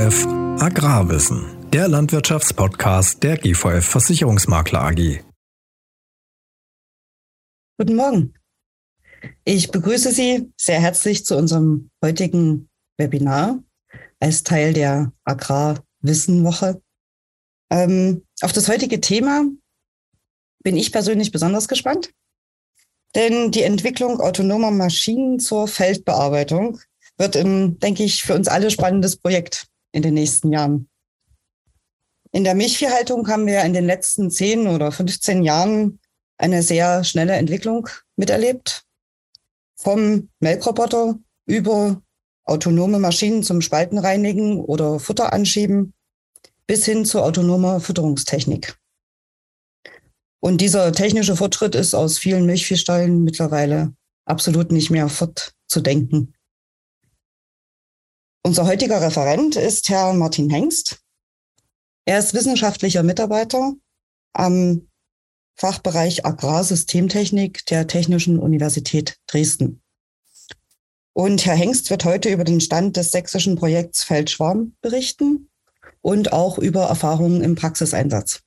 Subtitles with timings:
[0.00, 0.26] GVF
[0.62, 5.20] Agrarwissen, der Landwirtschaftspodcast der GVF Versicherungsmakler AG.
[7.76, 8.32] Guten Morgen.
[9.44, 13.62] Ich begrüße Sie sehr herzlich zu unserem heutigen Webinar
[14.20, 16.80] als Teil der Agrarwissenwoche.
[17.70, 19.44] Ähm, auf das heutige Thema
[20.62, 22.10] bin ich persönlich besonders gespannt,
[23.14, 26.80] denn die Entwicklung autonomer Maschinen zur Feldbearbeitung
[27.18, 30.88] wird, im, denke ich, für uns alle spannendes Projekt in den nächsten Jahren.
[32.32, 35.98] In der Milchviehhaltung haben wir in den letzten 10 oder 15 Jahren
[36.38, 38.84] eine sehr schnelle Entwicklung miterlebt.
[39.76, 42.00] Vom Melkroboter über
[42.44, 45.94] autonome Maschinen zum Spaltenreinigen oder Futter anschieben
[46.66, 48.76] bis hin zu autonomer Fütterungstechnik.
[50.40, 53.92] Und dieser technische Fortschritt ist aus vielen Milchviehstallen mittlerweile
[54.24, 56.34] absolut nicht mehr fortzudenken.
[58.42, 61.02] Unser heutiger Referent ist Herr Martin Hengst.
[62.06, 63.74] Er ist wissenschaftlicher Mitarbeiter
[64.32, 64.88] am
[65.56, 69.82] Fachbereich Agrarsystemtechnik der Technischen Universität Dresden.
[71.12, 75.50] Und Herr Hengst wird heute über den Stand des sächsischen Projekts Feldschwarm berichten
[76.00, 78.40] und auch über Erfahrungen im Praxiseinsatz.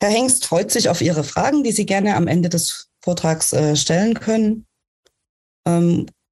[0.00, 3.74] Herr Hengst freut sich auf Ihre Fragen, die Sie gerne am Ende des Vortrags äh,
[3.74, 4.66] stellen können.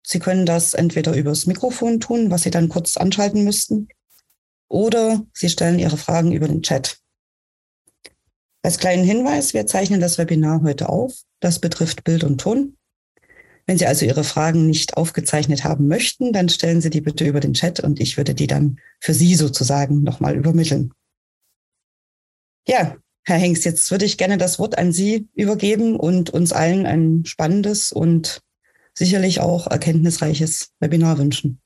[0.03, 3.89] Sie können das entweder übers Mikrofon tun, was Sie dann kurz anschalten müssten,
[4.69, 6.99] oder Sie stellen Ihre Fragen über den Chat.
[8.63, 11.23] Als kleinen Hinweis, wir zeichnen das Webinar heute auf.
[11.41, 12.77] Das betrifft Bild und Ton.
[13.67, 17.41] Wenn Sie also Ihre Fragen nicht aufgezeichnet haben möchten, dann stellen Sie die bitte über
[17.41, 20.93] den Chat und ich würde die dann für Sie sozusagen nochmal übermitteln.
[22.67, 26.87] Ja, Herr Hengst, jetzt würde ich gerne das Wort an Sie übergeben und uns allen
[26.87, 28.43] ein spannendes und
[28.95, 31.61] sicherlich auch erkenntnisreiches Webinar wünschen.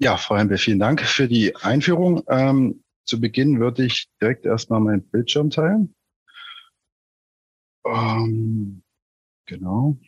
[0.00, 2.22] Ja, Frau Hempe, vielen Dank für die Einführung.
[2.28, 5.94] Ähm, zu Beginn würde ich direkt erstmal meinen Bildschirm teilen.
[7.84, 8.82] Ähm,
[9.46, 9.98] genau.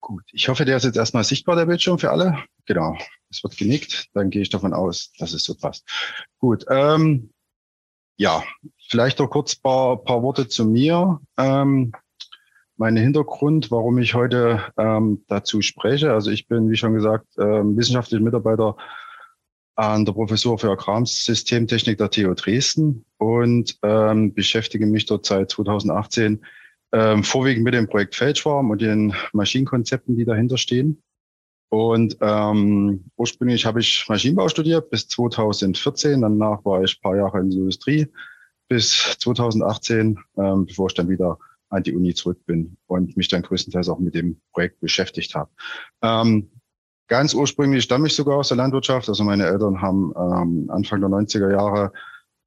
[0.00, 2.44] Gut, ich hoffe, der ist jetzt erstmal sichtbar, der Bildschirm für alle.
[2.66, 2.96] Genau,
[3.30, 5.86] es wird genickt, dann gehe ich davon aus, dass es so passt.
[6.38, 7.30] Gut, ähm,
[8.18, 8.42] ja,
[8.88, 11.20] vielleicht noch kurz paar, paar Worte zu mir.
[11.38, 11.92] Ähm,
[12.76, 16.12] mein Hintergrund, warum ich heute ähm, dazu spreche.
[16.12, 18.76] Also ich bin, wie schon gesagt, ähm, wissenschaftlicher Mitarbeiter
[19.76, 26.44] an der Professur für Agrarsystemtechnik der TU Dresden und ähm, beschäftige mich dort seit 2018
[26.92, 31.02] ähm, vorwiegend mit dem Projekt Feldschwarm und den Maschinenkonzepten, die dahinter stehen.
[31.70, 36.22] Und ähm, ursprünglich habe ich Maschinenbau studiert bis 2014.
[36.22, 38.06] Danach war ich paar Jahre in der Industrie
[38.68, 41.38] bis 2018, ähm, bevor ich dann wieder
[41.70, 45.50] an die Uni zurück bin und mich dann größtenteils auch mit dem Projekt beschäftigt habe.
[46.02, 46.50] Ähm,
[47.08, 49.08] ganz ursprünglich stamme ich sogar aus der Landwirtschaft.
[49.08, 51.92] Also meine Eltern haben ähm, Anfang der 90er Jahre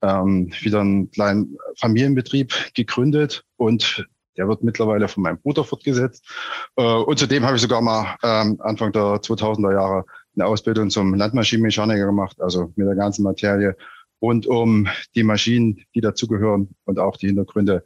[0.01, 4.07] ähm, wieder einen kleinen Familienbetrieb gegründet und
[4.37, 6.25] der wird mittlerweile von meinem Bruder fortgesetzt.
[6.75, 10.05] Äh, und zudem habe ich sogar mal ähm, Anfang der 2000er Jahre
[10.35, 13.75] eine Ausbildung zum Landmaschinenmechaniker gemacht, also mit der ganzen Materie
[14.21, 17.83] rund um die Maschinen, die dazugehören und auch die Hintergründe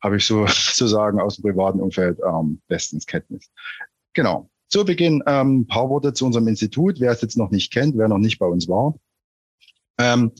[0.00, 3.50] habe ich so sozusagen aus dem privaten Umfeld ähm, bestens Kenntnis.
[4.14, 4.48] Genau.
[4.68, 6.98] Zu Beginn ähm, ein paar Worte zu unserem Institut.
[6.98, 8.94] Wer es jetzt noch nicht kennt, wer noch nicht bei uns war.
[9.98, 10.32] Ähm,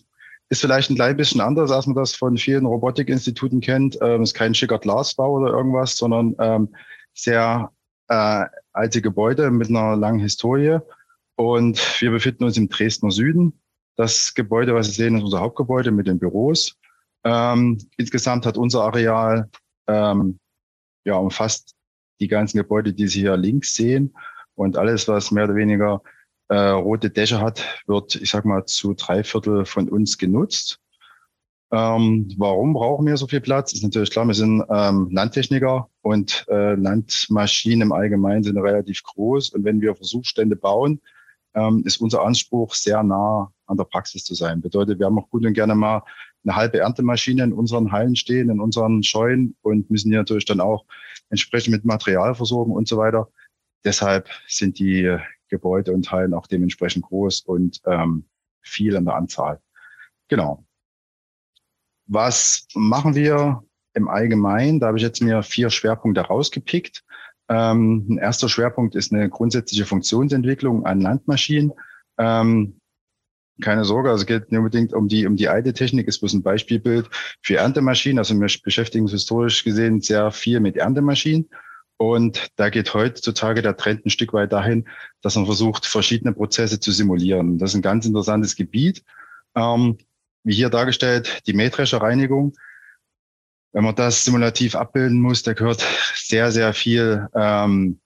[0.49, 3.99] ist vielleicht ein klein bisschen anders, als man das von vielen Robotikinstituten kennt.
[4.01, 6.75] Ähm, ist kein schicker Glasbau oder irgendwas, sondern ähm,
[7.15, 7.73] sehr
[8.09, 10.79] äh, alte Gebäude mit einer langen Historie.
[11.37, 13.61] Und wir befinden uns im Dresdner Süden.
[13.97, 16.77] Das Gebäude, was Sie sehen, ist unser Hauptgebäude mit den Büros.
[17.25, 19.51] Ähm, insgesamt hat unser Areal
[19.89, 20.39] ähm,
[21.05, 21.75] ja umfasst
[22.21, 24.15] die ganzen Gebäude, die Sie hier links sehen.
[24.55, 26.03] Und alles, was mehr oder weniger
[26.49, 30.79] äh, rote Dächer hat, wird, ich sag mal, zu drei Viertel von uns genutzt.
[31.73, 33.73] Ähm, warum brauchen wir so viel Platz?
[33.73, 39.50] Ist natürlich klar, wir sind ähm, Landtechniker und äh, Landmaschinen im Allgemeinen sind relativ groß.
[39.50, 41.00] Und wenn wir Versuchsstände bauen,
[41.55, 44.61] ähm, ist unser Anspruch sehr nah an der Praxis zu sein.
[44.61, 46.03] Bedeutet, wir haben auch gut und gerne mal
[46.44, 50.61] eine halbe Erntemaschine in unseren Hallen stehen, in unseren Scheunen und müssen die natürlich dann
[50.61, 50.85] auch
[51.31, 53.29] entsprechend mit Material versorgen und so weiter.
[53.85, 58.25] Deshalb sind die Gebäude und Hallen auch dementsprechend groß und ähm,
[58.62, 59.60] viel an der Anzahl.
[60.28, 60.64] Genau.
[62.06, 63.62] Was machen wir
[63.94, 64.81] im Allgemeinen?
[64.81, 67.04] Da habe ich jetzt mir vier Schwerpunkte rausgepickt.
[67.48, 71.72] Ähm, ein erster Schwerpunkt ist eine grundsätzliche Funktionsentwicklung an Landmaschinen.
[72.19, 72.81] Ähm,
[73.62, 76.34] keine Sorge, also es geht nicht unbedingt um die, um die alte Technik, ist bloß
[76.34, 77.08] ein Beispielbild
[77.40, 78.19] für Erntemaschinen.
[78.19, 81.48] Also wir beschäftigen uns historisch gesehen sehr viel mit Erntemaschinen.
[81.98, 84.87] Und da geht heutzutage der Trend ein Stück weit dahin,
[85.22, 87.58] dass man versucht, verschiedene Prozesse zu simulieren.
[87.58, 89.02] Das ist ein ganz interessantes Gebiet.
[89.54, 89.96] Ähm,
[90.44, 92.54] wie hier dargestellt, die Mähdrescherreinigung.
[93.72, 95.84] Wenn man das simulativ abbilden muss, da gehört
[96.14, 98.00] sehr, sehr viel ähm,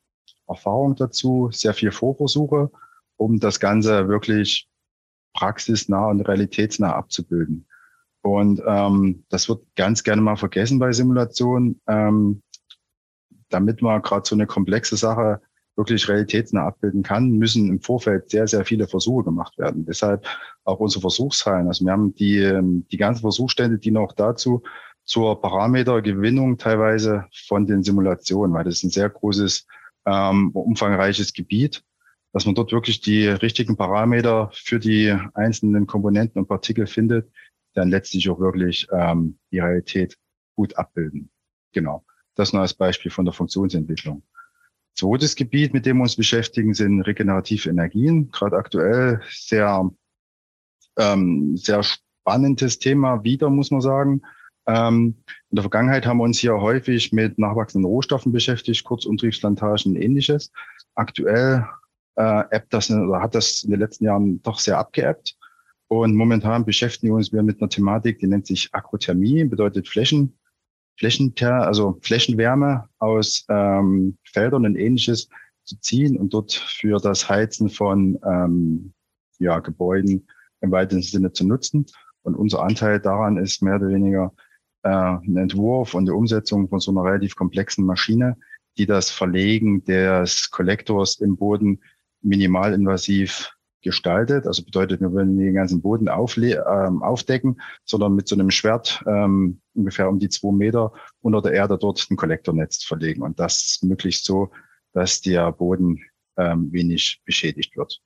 [0.48, 2.70] Erfahrung dazu, sehr viel Vorversuche,
[3.16, 4.68] um das Ganze wirklich
[5.34, 7.66] praxisnah und realitätsnah abzubilden.
[8.22, 11.80] Und ähm, das wird ganz gerne mal vergessen bei Simulationen.
[11.86, 12.42] Ähm,
[13.50, 15.40] damit man gerade so eine komplexe Sache
[15.76, 19.86] wirklich realitätsnah abbilden kann, müssen im Vorfeld sehr, sehr viele Versuche gemacht werden.
[19.86, 20.26] Deshalb
[20.64, 21.68] auch unsere Versuchshallen.
[21.68, 24.62] Also wir haben die, ähm, die ganzen Versuchsstände, die noch dazu
[25.04, 29.66] zur Parametergewinnung teilweise von den Simulationen, weil das ist ein sehr großes,
[30.06, 31.82] ähm, umfangreiches Gebiet,
[32.32, 37.30] dass man dort wirklich die richtigen Parameter für die einzelnen Komponenten und Partikel findet,
[37.74, 40.16] dann letztlich auch wirklich ähm, die Realität
[40.56, 41.30] gut abbilden.
[41.72, 42.04] Genau.
[42.34, 44.22] Das nur als Beispiel von der Funktionsentwicklung.
[44.94, 48.30] Zweites Gebiet, mit dem wir uns beschäftigen, sind regenerative Energien.
[48.30, 49.90] Gerade aktuell sehr,
[50.98, 54.22] ähm, sehr spannendes Thema wieder, muss man sagen.
[54.66, 55.16] Ähm,
[55.50, 60.52] in der Vergangenheit haben wir uns hier häufig mit nachwachsenden Rohstoffen beschäftigt, Kurzumtriebsplantagen und ähnliches.
[60.94, 61.66] Aktuell
[62.16, 65.36] äh, appt das oder hat das in den letzten Jahren doch sehr abgeappt.
[65.88, 70.38] Und momentan beschäftigen wir uns mit einer Thematik, die nennt sich Akrothermie, bedeutet Flächen,
[71.00, 75.30] Flächen, also Flächenwärme aus ähm, Feldern und ähnliches
[75.64, 78.92] zu ziehen und dort für das Heizen von ähm,
[79.38, 80.28] ja, Gebäuden
[80.60, 81.86] im weitesten Sinne zu nutzen.
[82.20, 84.34] Und unser Anteil daran ist mehr oder weniger
[84.82, 88.36] äh, ein Entwurf und die Umsetzung von so einer relativ komplexen Maschine,
[88.76, 91.80] die das Verlegen des Kollektors im Boden
[92.20, 94.46] minimalinvasiv gestaltet.
[94.46, 99.02] Also bedeutet, wir wollen den ganzen Boden aufle ähm, aufdecken, sondern mit so einem Schwert
[99.06, 103.22] ähm, ungefähr um die zwei Meter unter der Erde dort ein Kollektornetz verlegen.
[103.22, 104.50] Und das möglichst so,
[104.92, 106.00] dass der Boden
[106.36, 108.00] ähm, wenig beschädigt wird.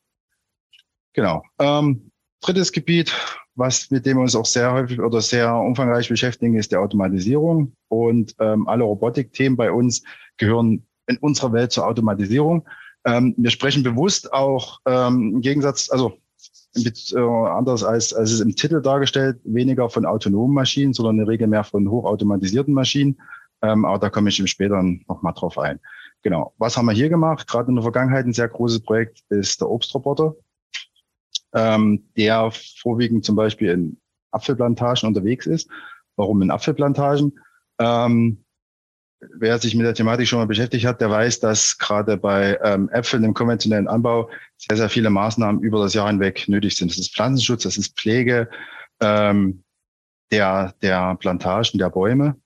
[1.13, 1.43] Genau.
[1.59, 2.11] Ähm,
[2.41, 3.13] drittes Gebiet,
[3.55, 7.75] was mit dem wir uns auch sehr häufig oder sehr umfangreich beschäftigen, ist die Automatisierung.
[7.89, 10.03] Und ähm, alle Robotikthemen bei uns
[10.37, 12.67] gehören in unserer Welt zur Automatisierung.
[13.05, 16.19] Ähm, wir sprechen bewusst auch ähm, im Gegensatz, also
[16.77, 21.29] äh, anders als, als es im Titel dargestellt, weniger von autonomen Maschinen, sondern in der
[21.29, 23.21] Regel mehr von hochautomatisierten Maschinen.
[23.63, 25.81] Ähm, aber da komme ich im späteren nochmal drauf ein.
[26.23, 26.55] Genau.
[26.59, 27.47] Was haben wir hier gemacht?
[27.47, 30.35] Gerade in der Vergangenheit ein sehr großes Projekt ist der Obstroboter,
[31.55, 35.71] ähm, der vorwiegend zum Beispiel in Apfelplantagen unterwegs ist.
[36.17, 37.39] Warum in Apfelplantagen?
[37.79, 38.44] Ähm,
[39.35, 42.89] wer sich mit der Thematik schon mal beschäftigt hat, der weiß, dass gerade bei ähm,
[42.91, 46.91] Äpfeln im konventionellen Anbau sehr, sehr viele Maßnahmen über das Jahr hinweg nötig sind.
[46.91, 48.49] Das ist Pflanzenschutz, das ist Pflege
[49.01, 49.63] ähm,
[50.31, 52.37] der, der Plantagen, der Bäume.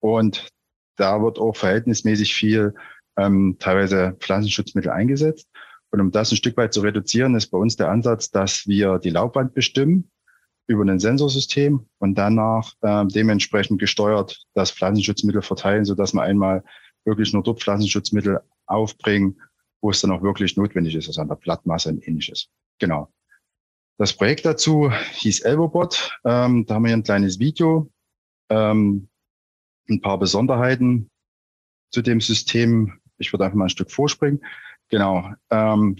[0.00, 0.48] Und
[0.96, 2.74] da wird auch verhältnismäßig viel
[3.16, 5.48] ähm, teilweise Pflanzenschutzmittel eingesetzt.
[5.90, 8.98] Und um das ein Stück weit zu reduzieren, ist bei uns der Ansatz, dass wir
[8.98, 10.10] die Laubwand bestimmen
[10.66, 16.64] über ein Sensorsystem und danach äh, dementsprechend gesteuert das Pflanzenschutzmittel verteilen, so dass man einmal
[17.04, 19.40] wirklich nur dort Pflanzenschutzmittel aufbringen,
[19.82, 22.48] wo es dann auch wirklich notwendig ist, also an der Blattmasse und ähnliches.
[22.78, 23.12] Genau.
[23.98, 26.18] Das Projekt dazu hieß Elvobot.
[26.24, 27.90] Ähm, da haben wir hier ein kleines Video,
[28.48, 29.08] ähm,
[29.88, 31.10] ein paar Besonderheiten
[31.92, 33.00] zu dem System.
[33.18, 34.44] Ich würde einfach mal ein Stück vorspringen.
[34.88, 35.32] Genau.
[35.50, 35.96] Ähm,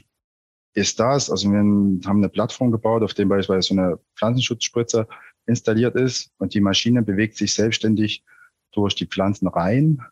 [0.75, 1.31] ist das.
[1.31, 5.07] Also wir haben eine Plattform gebaut, auf dem beispielsweise so eine Pflanzenschutzspritze
[5.47, 8.25] installiert ist und die Maschine bewegt sich selbstständig
[8.73, 10.03] durch die Pflanzen rein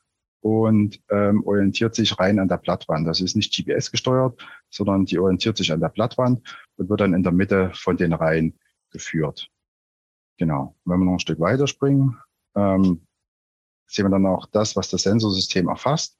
[0.41, 3.07] und ähm, orientiert sich rein an der Blattwand.
[3.07, 4.41] Das ist nicht GPS gesteuert,
[4.71, 8.13] sondern die orientiert sich an der Blattwand und wird dann in der Mitte von den
[8.13, 8.59] Reihen
[8.91, 9.49] geführt.
[10.39, 10.75] Genau.
[10.85, 12.17] wenn wir noch ein Stück weiter springen,
[12.57, 13.07] ähm,
[13.87, 16.19] sehen wir dann auch das, was das Sensorsystem erfasst.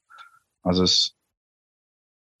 [0.61, 1.17] Also es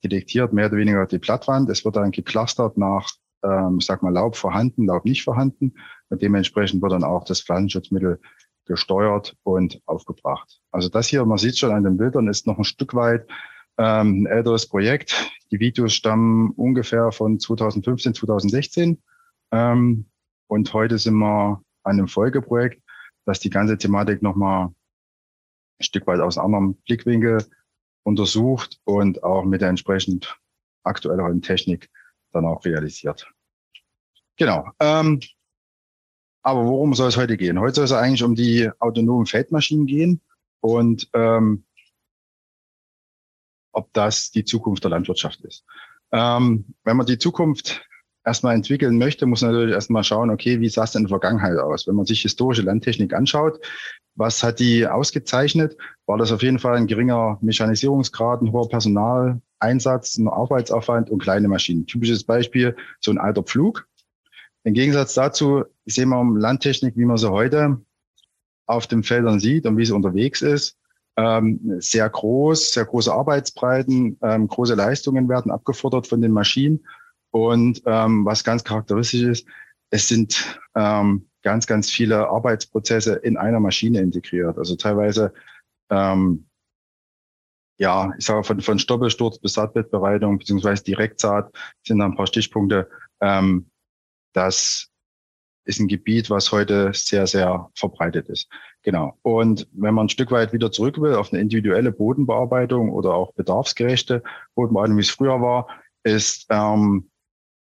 [0.03, 1.69] detektiert mehr oder weniger die Blattwand.
[1.69, 3.09] Es wird dann geclustert nach,
[3.43, 5.73] ähm, ich sag mal, Laub vorhanden, Laub nicht vorhanden.
[6.09, 8.19] Und dementsprechend wird dann auch das Pflanzenschutzmittel
[8.65, 10.61] gesteuert und aufgebracht.
[10.71, 13.27] Also das hier, man sieht schon an den Bildern, ist noch ein Stück weit
[13.77, 15.31] ähm, ein älteres Projekt.
[15.51, 19.01] Die Videos stammen ungefähr von 2015, 2016.
[19.51, 20.05] Ähm,
[20.47, 22.81] und heute sind wir an einem Folgeprojekt,
[23.25, 27.45] das die ganze Thematik nochmal ein Stück weit aus einem anderen Blickwinkel
[28.03, 30.37] untersucht und auch mit der entsprechend
[30.83, 31.89] aktuelleren Technik
[32.31, 33.31] dann auch realisiert.
[34.37, 34.69] Genau.
[34.79, 35.21] Ähm,
[36.41, 37.59] aber worum soll es heute gehen?
[37.59, 40.21] Heute soll es eigentlich um die autonomen Feldmaschinen gehen
[40.59, 41.65] und ähm,
[43.71, 45.65] ob das die Zukunft der Landwirtschaft ist.
[46.11, 47.85] Ähm, wenn man die Zukunft
[48.25, 51.57] erstmal entwickeln möchte, muss natürlich erstmal schauen, okay, wie sah es denn in der Vergangenheit
[51.57, 51.87] aus?
[51.87, 53.59] Wenn man sich historische Landtechnik anschaut,
[54.15, 55.75] was hat die ausgezeichnet?
[56.05, 61.47] War das auf jeden Fall ein geringer Mechanisierungsgrad, ein hoher Personaleinsatz, ein Arbeitsaufwand und kleine
[61.47, 61.87] Maschinen.
[61.87, 63.87] Typisches Beispiel, so ein alter Pflug.
[64.63, 67.81] Im Gegensatz dazu sehen wir Landtechnik, wie man sie heute
[68.65, 70.77] auf den Feldern sieht und wie sie unterwegs ist.
[71.15, 76.85] Ähm, sehr groß, sehr große Arbeitsbreiten, ähm, große Leistungen werden abgefordert von den Maschinen.
[77.33, 79.47] Und ähm, was ganz charakteristisch ist,
[79.89, 84.57] es sind ähm, ganz, ganz viele Arbeitsprozesse in einer Maschine integriert.
[84.59, 85.33] Also teilweise,
[85.89, 86.47] ähm,
[87.79, 91.51] ja, ich sage von, von Stoppelsturz bis Saatbettbereitung beziehungsweise Direktsaat
[91.85, 92.87] sind da ein paar Stichpunkte.
[93.19, 93.71] Ähm,
[94.33, 94.89] das
[95.65, 98.47] ist ein Gebiet, was heute sehr, sehr verbreitet ist.
[98.83, 99.17] Genau.
[99.23, 103.33] Und wenn man ein Stück weit wieder zurück will auf eine individuelle Bodenbearbeitung oder auch
[103.33, 104.21] bedarfsgerechte
[104.53, 105.67] Bodenbearbeitung, wie es früher war,
[106.03, 107.09] ist ähm,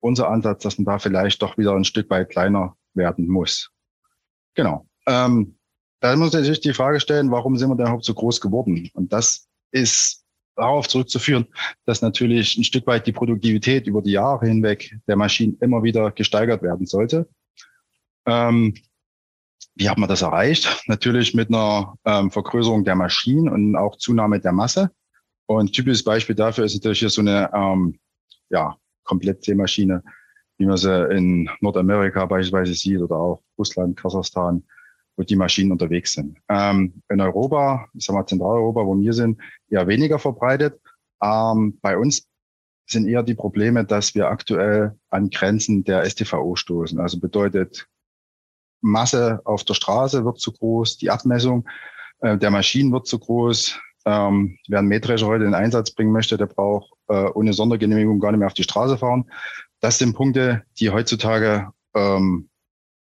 [0.01, 3.71] unser Ansatz, dass man da vielleicht doch wieder ein Stück weit kleiner werden muss.
[4.55, 4.87] Genau.
[5.07, 5.57] Ähm,
[6.01, 8.91] da muss man sich die Frage stellen, warum sind wir denn überhaupt so groß geworden?
[8.95, 10.25] Und das ist
[10.57, 11.47] darauf zurückzuführen,
[11.85, 16.11] dass natürlich ein Stück weit die Produktivität über die Jahre hinweg der Maschinen immer wieder
[16.11, 17.29] gesteigert werden sollte.
[18.27, 18.75] Ähm,
[19.75, 20.85] wie hat man das erreicht?
[20.87, 24.91] Natürlich mit einer ähm, Vergrößerung der Maschinen und auch Zunahme der Masse.
[25.47, 27.99] Und typisches Beispiel dafür ist natürlich hier so eine ähm,
[28.49, 28.77] ja,
[29.07, 30.03] Komplett-Seemaschine,
[30.59, 34.63] wie man sie in Nordamerika beispielsweise sieht oder auch Russland, Kasachstan,
[35.17, 36.39] wo die Maschinen unterwegs sind.
[36.49, 40.81] Ähm, in Europa, ich sag mal Zentraleuropa, wo wir sind, eher weniger verbreitet.
[41.23, 42.29] Ähm, bei uns
[42.87, 47.01] sind eher die Probleme, dass wir aktuell an Grenzen der STVO stoßen.
[47.01, 47.89] Also bedeutet,
[48.81, 51.67] Masse auf der Straße wird zu groß, die Abmessung
[52.21, 53.81] äh, der Maschinen wird zu groß.
[54.07, 58.31] Ähm, wer einen Mähdrescher heute in Einsatz bringen möchte, der braucht äh, ohne Sondergenehmigung gar
[58.31, 59.29] nicht mehr auf die Straße fahren.
[59.81, 62.49] Das sind Punkte, die heutzutage, ähm,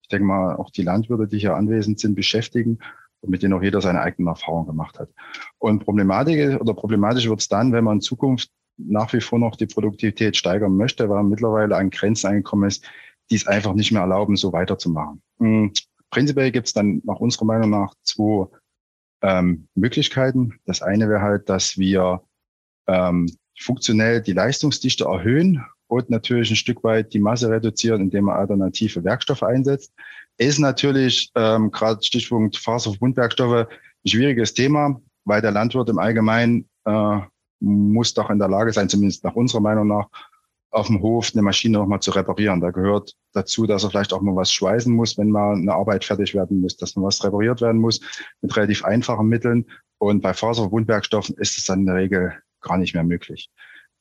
[0.02, 2.80] ich denke mal, auch die Landwirte, die hier anwesend sind, beschäftigen
[3.20, 5.10] und mit denen auch jeder seine eigenen Erfahrungen gemacht hat.
[5.58, 9.56] Und Problematik oder problematisch wird es dann, wenn man in Zukunft nach wie vor noch
[9.56, 12.84] die Produktivität steigern möchte, weil man mittlerweile an Grenzen angekommen ist,
[13.30, 15.22] die es einfach nicht mehr erlauben, so weiterzumachen.
[15.38, 15.72] Mhm.
[16.10, 18.48] Prinzipiell gibt es dann nach unserer Meinung nach zwei
[19.22, 20.60] ähm, Möglichkeiten.
[20.64, 22.22] Das eine wäre halt, dass wir
[22.86, 28.36] ähm, funktionell die Leistungsdichte erhöhen und natürlich ein Stück weit die Masse reduzieren, indem man
[28.36, 29.92] alternative Werkstoffe einsetzt.
[30.38, 37.18] Ist natürlich ähm, gerade Stichpunkt Faserverbundwerkstoffe ein schwieriges Thema, weil der Landwirt im Allgemeinen äh,
[37.60, 40.08] muss doch in der Lage sein, zumindest nach unserer Meinung nach,
[40.70, 42.60] auf dem Hof eine Maschine nochmal zu reparieren.
[42.60, 46.04] Da gehört dazu, dass er vielleicht auch mal was schweißen muss, wenn mal eine Arbeit
[46.04, 48.00] fertig werden muss, dass mal was repariert werden muss
[48.40, 49.66] mit relativ einfachen Mitteln.
[49.98, 53.50] Und bei Faserverbundwerkstoffen ist es dann in der Regel gar nicht mehr möglich.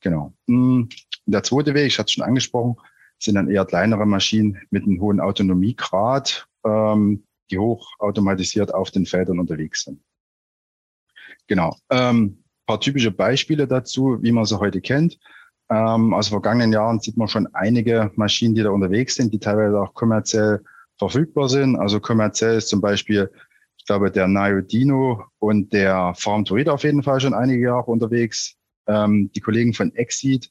[0.00, 0.32] Genau.
[0.46, 0.88] Hm,
[1.26, 2.76] der zweite Weg, ich hatte es schon angesprochen,
[3.18, 9.38] sind dann eher kleinere Maschinen mit einem hohen Autonomiegrad, ähm, die hochautomatisiert auf den Feldern
[9.38, 10.00] unterwegs sind.
[11.46, 11.76] Genau.
[11.90, 15.18] Ähm, paar typische Beispiele dazu, wie man sie heute kennt.
[15.70, 19.80] Ähm, aus vergangenen Jahren sieht man schon einige Maschinen, die da unterwegs sind, die teilweise
[19.80, 20.62] auch kommerziell
[20.98, 21.76] verfügbar sind.
[21.76, 23.30] Also kommerziell ist zum Beispiel
[23.80, 24.28] ich glaube, der
[24.62, 28.56] Dino und der Farm to auf jeden Fall schon einige Jahre unterwegs.
[28.86, 30.50] Ähm, die Kollegen von Exit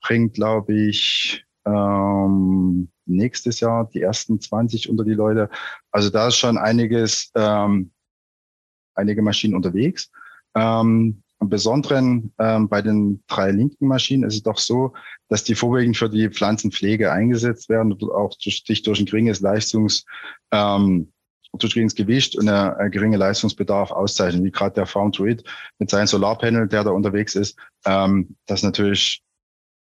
[0.00, 5.50] bringt, glaube ich, ähm, nächstes Jahr die ersten 20 unter die Leute.
[5.90, 7.90] Also da ist schon einiges, ähm,
[8.94, 10.12] einige Maschinen unterwegs.
[10.54, 14.94] Ähm, Im Besonderen ähm, bei den drei linken Maschinen ist es doch so,
[15.28, 20.06] dass die vorwiegend für die Pflanzenpflege eingesetzt werden und auch durch, durch ein geringes Leistungs,
[20.52, 21.12] ähm,
[21.52, 25.44] durch geringes Gewicht und eine, eine geringe Leistungsbedarf auszeichnen, wie gerade der Farm to It
[25.78, 27.58] mit seinem Solarpanel, der da unterwegs ist.
[27.84, 29.22] Ähm, das natürlich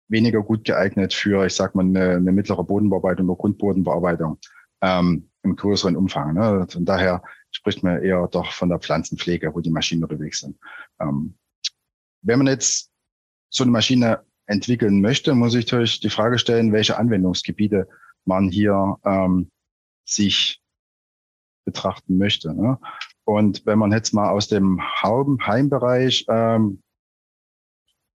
[0.09, 4.37] weniger gut geeignet für, ich sag mal, eine, eine mittlere Bodenbearbeitung oder Grundbodenbearbeitung
[4.81, 6.35] ähm, im größeren Umfang.
[6.35, 6.67] Ne?
[6.69, 10.59] Von daher spricht man eher doch von der Pflanzenpflege, wo die Maschinen unterwegs sind.
[11.01, 11.33] Ähm,
[12.21, 12.91] wenn man jetzt
[13.49, 17.87] so eine Maschine entwickeln möchte, muss ich natürlich die Frage stellen, welche Anwendungsgebiete
[18.25, 19.51] man hier ähm,
[20.05, 20.61] sich
[21.65, 22.53] betrachten möchte.
[22.53, 22.79] Ne?
[23.25, 26.81] Und wenn man jetzt mal aus dem Heimbereich ähm,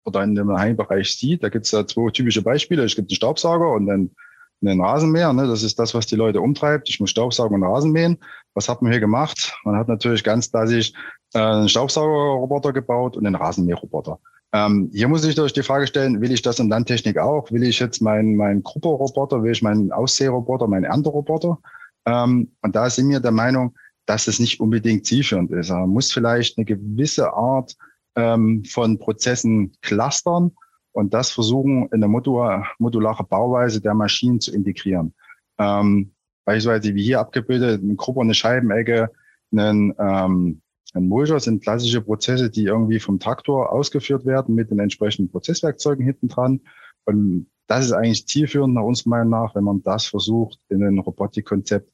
[0.04, 2.82] oder in dem Heimbereich sieht, da gibt es da zwei typische Beispiele.
[2.82, 4.16] Es gibt einen Staubsauger und einen,
[4.62, 5.32] einen Rasenmäher.
[5.32, 5.46] Ne?
[5.46, 6.88] Das ist das, was die Leute umtreibt.
[6.88, 8.18] Ich muss Staubsaugen und Rasen mähen.
[8.54, 9.54] Was hat man hier gemacht?
[9.64, 10.92] Man hat natürlich ganz klassisch
[11.34, 14.18] äh, einen Staubsaugerroboter gebaut und einen Rasenmäherroboter.
[14.52, 17.50] Ähm, hier muss ich durch die Frage stellen, will ich das in Landtechnik auch?
[17.50, 21.58] Will ich jetzt meinen mein Grupperroboter, will ich meinen Ausseheroboter, meinen Ernteroboter?
[22.06, 23.74] Ähm, und da sind wir der Meinung,
[24.06, 25.70] dass es nicht unbedingt zielführend ist.
[25.70, 27.74] Man muss vielleicht eine gewisse Art
[28.16, 30.52] ähm, von Prozessen clustern
[30.92, 35.14] und das versuchen in eine modulare Bauweise der Maschinen zu integrieren.
[35.58, 36.12] Ähm,
[36.44, 39.10] beispielsweise wie hier abgebildet, ein Gruppe, eine Scheibenecke,
[39.50, 40.60] einen, ähm,
[40.94, 46.04] ein Mulcher sind klassische Prozesse, die irgendwie vom Traktor ausgeführt werden mit den entsprechenden Prozesswerkzeugen
[46.04, 46.60] hinten dran.
[47.04, 50.98] Und das ist eigentlich zielführend nach unserer Meinung nach, wenn man das versucht, in ein
[50.98, 51.90] Robotikkonzept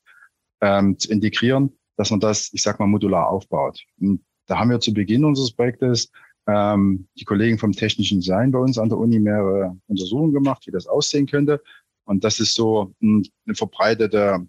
[0.61, 3.81] ähm, zu integrieren, dass man das, ich sag mal, modular aufbaut.
[4.01, 6.11] Und da haben wir zu Beginn unseres Projektes
[6.49, 10.71] ähm, die Kollegen vom technischen Design bei uns an der Uni mehrere Untersuchungen gemacht, wie
[10.71, 11.63] das aussehen könnte.
[12.05, 14.47] Und das ist so eine verbreitete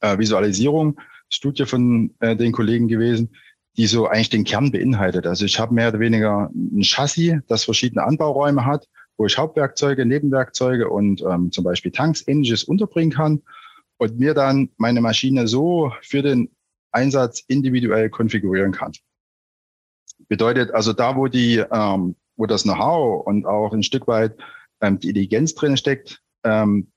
[0.00, 3.34] äh, Visualisierung, Studie von äh, den Kollegen gewesen,
[3.76, 5.26] die so eigentlich den Kern beinhaltet.
[5.26, 10.06] Also ich habe mehr oder weniger ein Chassis, das verschiedene Anbauräume hat, wo ich Hauptwerkzeuge,
[10.06, 13.42] Nebenwerkzeuge und ähm, zum Beispiel Tanks, ähnliches unterbringen kann
[13.98, 16.50] und mir dann meine Maschine so für den
[16.92, 18.92] Einsatz individuell konfigurieren kann.
[20.34, 24.36] Bedeutet also da, wo die, ähm, wo das Know-how und auch ein Stück weit
[24.80, 26.90] ähm, die Intelligenz drin steckt, ähm,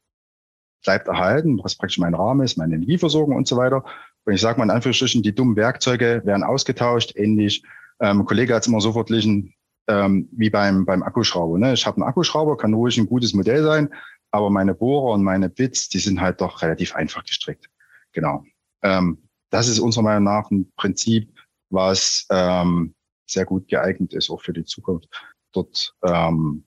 [0.84, 3.86] bleibt erhalten, was praktisch mein Rahmen ist, meine Energieversorgung und so weiter.
[4.26, 7.62] Und ich sage mal in Anführungsstrichen, die dummen Werkzeuge werden ausgetauscht, ähnlich.
[8.00, 9.54] Ähm, Kollege hat es immer so verglichen
[9.88, 11.60] ähm, wie beim, beim Akkuschrauber.
[11.60, 11.74] Ne?
[11.74, 13.94] Ich habe einen Akkuschrauber, kann ruhig ein gutes Modell sein,
[14.32, 17.70] aber meine Bohrer und meine Bits, die sind halt doch relativ einfach gestrickt.
[18.14, 18.44] Genau.
[18.82, 21.32] Ähm, das ist unserer Meinung nach ein Prinzip,
[21.70, 22.96] was ähm,
[23.30, 25.10] sehr gut geeignet ist, auch für die Zukunft
[25.52, 26.66] dort ähm,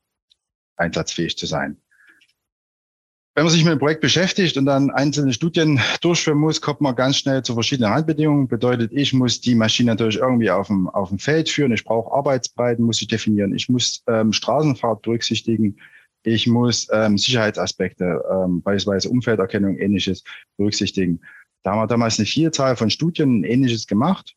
[0.76, 1.80] einsatzfähig zu sein.
[3.34, 6.96] Wenn man sich mit dem Projekt beschäftigt und dann einzelne Studien durchführen muss, kommt man
[6.96, 8.48] ganz schnell zu verschiedenen Randbedingungen.
[8.48, 11.72] Bedeutet, ich muss die Maschine natürlich irgendwie auf dem, auf dem Feld führen.
[11.72, 13.54] Ich brauche Arbeitsbreiten, muss ich definieren.
[13.54, 15.76] Ich muss ähm, Straßenfahrt berücksichtigen.
[16.22, 20.24] Ich muss ähm, Sicherheitsaspekte, ähm, beispielsweise Umfelderkennung, ähnliches
[20.58, 21.20] berücksichtigen.
[21.62, 24.34] Da haben wir damals eine Vielzahl von Studien ähnliches gemacht.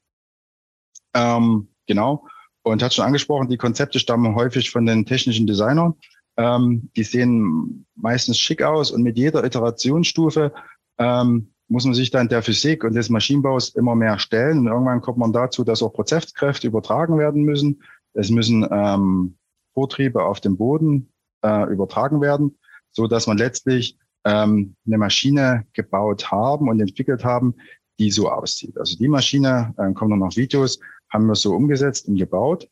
[1.15, 2.27] Ähm, genau.
[2.63, 5.95] Und hat schon angesprochen, die Konzepte stammen häufig von den technischen Designern.
[6.37, 10.53] Ähm, die sehen meistens schick aus und mit jeder Iterationsstufe
[10.97, 14.59] ähm, muss man sich dann der Physik und des Maschinenbaus immer mehr stellen.
[14.59, 17.83] Und irgendwann kommt man dazu, dass auch Prozesskräfte übertragen werden müssen.
[18.13, 19.37] Es müssen ähm,
[19.73, 21.11] Vortriebe auf dem Boden
[21.43, 22.57] äh, übertragen werden,
[22.91, 27.55] so dass man letztlich ähm, eine Maschine gebaut haben und entwickelt haben,
[27.99, 28.77] die so aussieht.
[28.77, 30.79] Also die Maschine, äh, kommen dann noch Videos,
[31.13, 32.67] haben wir so umgesetzt und gebaut.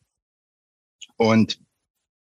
[1.16, 1.60] Und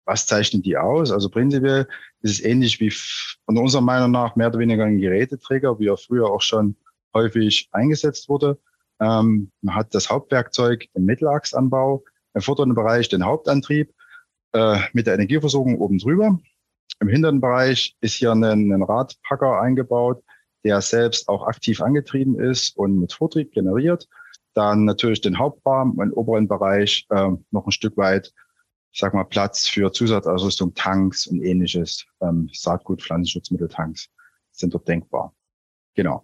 [0.06, 1.12] was zeichnet die aus?
[1.12, 1.88] Also prinzipiell
[2.22, 5.98] ist es ähnlich wie von unserer Meinung nach mehr oder weniger ein Geräteträger, wie er
[5.98, 6.76] früher auch schon
[7.14, 8.60] häufig eingesetzt wurde.
[9.00, 12.04] Ähm, man hat das Hauptwerkzeug im Mittelachsanbau,
[12.34, 13.94] im vorderen Bereich den Hauptantrieb
[14.54, 16.40] äh, mit der Energieversorgung oben drüber.
[17.00, 20.24] Im hinteren Bereich ist hier ein, ein Radpacker eingebaut,
[20.64, 24.08] der selbst auch aktiv angetrieben ist und mit Vortrieb generiert.
[24.54, 28.34] Dann natürlich den Hauptrahmen im oberen Bereich äh, noch ein Stück weit,
[28.92, 34.10] ich sag mal, Platz für Zusatzausrüstung, Tanks und ähnliches, ähm, Saatgut, Pflanzenschutzmitteltanks
[34.52, 35.34] sind dort denkbar.
[35.96, 36.24] Genau.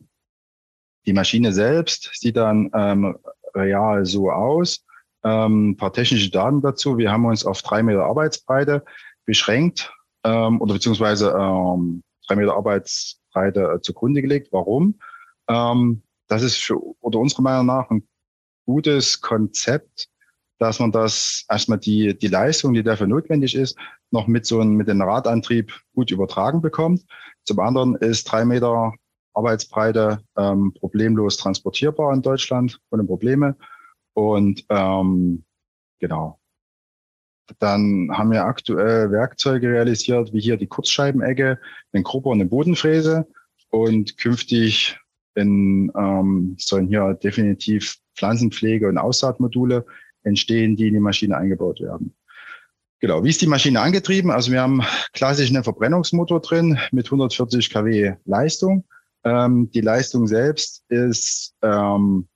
[1.06, 3.18] Die Maschine selbst sieht dann ähm,
[3.56, 4.84] real so aus.
[5.24, 6.98] Ähm, ein paar technische Daten dazu.
[6.98, 8.84] Wir haben uns auf drei Meter Arbeitsbreite
[9.26, 9.92] beschränkt
[10.24, 14.50] ähm, oder beziehungsweise ähm, drei Meter Arbeitsbreite äh, zugrunde gelegt.
[14.52, 15.00] Warum?
[15.48, 18.08] Ähm, das ist für oder unserer Meinung nach ein
[18.68, 20.10] gutes Konzept,
[20.60, 23.78] dass man das erstmal die, die Leistung, die dafür notwendig ist,
[24.12, 27.04] noch mit so einem, mit dem Radantrieb gut übertragen bekommt.
[27.46, 28.94] Zum anderen ist drei Meter
[29.34, 33.56] Arbeitsbreite ähm, problemlos transportierbar in Deutschland ohne Probleme.
[34.14, 35.44] Und ähm,
[36.00, 36.40] genau.
[37.60, 41.60] Dann haben wir aktuell Werkzeuge realisiert, wie hier die Kurzscheibenecke,
[41.94, 43.28] den Grupper und eine Bodenfräse.
[43.70, 45.00] Und künftig
[45.36, 49.86] in, ähm, sollen hier definitiv Pflanzenpflege und Aussaatmodule
[50.24, 52.16] entstehen, die in die Maschine eingebaut werden.
[53.00, 54.32] Genau, wie ist die Maschine angetrieben?
[54.32, 54.82] Also wir haben
[55.14, 58.86] klassisch einen Verbrennungsmotor drin mit 140 kW Leistung.
[59.24, 62.28] Ähm, die Leistung selbst ist, ähm,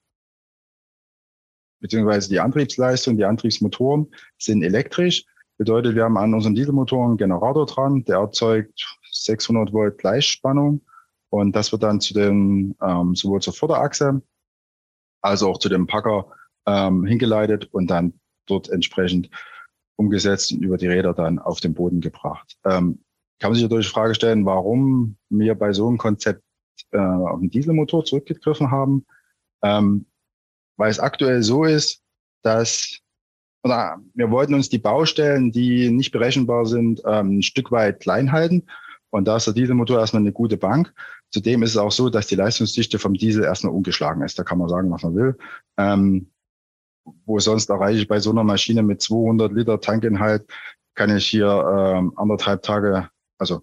[1.80, 5.26] beziehungsweise die Antriebsleistung, die Antriebsmotoren sind elektrisch.
[5.58, 10.82] Bedeutet, wir haben an unseren Dieselmotoren einen Generator dran, der erzeugt 600 Volt Gleichspannung
[11.30, 14.22] und das wird dann zu den, ähm, sowohl zur Vorderachse
[15.22, 16.28] als auch zu dem Packer
[16.66, 19.30] ähm, hingeleitet und dann dort entsprechend
[19.96, 22.58] umgesetzt und über die Räder dann auf den Boden gebracht.
[22.66, 23.04] Ähm,
[23.40, 26.44] kann man sich natürlich die Frage stellen, warum wir bei so einem Konzept
[26.92, 29.06] äh, auf einen Dieselmotor zurückgegriffen haben.
[29.64, 30.06] Ähm,
[30.78, 32.02] weil es aktuell so ist,
[32.44, 33.00] dass
[33.64, 38.32] oder wir wollten uns die Baustellen, die nicht berechenbar sind, ähm, ein Stück weit klein
[38.32, 38.66] halten.
[39.12, 40.94] Und da ist der Dieselmotor erstmal eine gute Bank.
[41.32, 44.38] Zudem ist es auch so, dass die Leistungsdichte vom Diesel erstmal ungeschlagen ist.
[44.38, 45.38] Da kann man sagen, was man will.
[45.78, 46.30] Ähm,
[47.26, 50.46] wo sonst erreiche ich bei so einer Maschine mit 200 Liter Tankinhalt
[50.94, 53.62] kann ich hier ähm, anderthalb Tage, also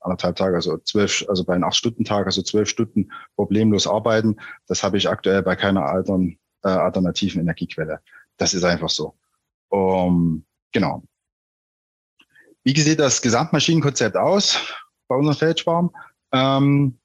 [0.00, 4.36] anderthalb Tage, also zwölf, also bei einem acht-Stunden-Tag, also zwölf Stunden problemlos arbeiten.
[4.66, 8.00] Das habe ich aktuell bei keiner altern, äh, alternativen Energiequelle.
[8.36, 9.16] Das ist einfach so.
[9.68, 11.02] Um, genau.
[12.62, 14.72] Wie sieht das Gesamtmaschinenkonzept aus
[15.08, 15.90] bei unserem Feldschwarm?
[16.32, 16.98] Ähm,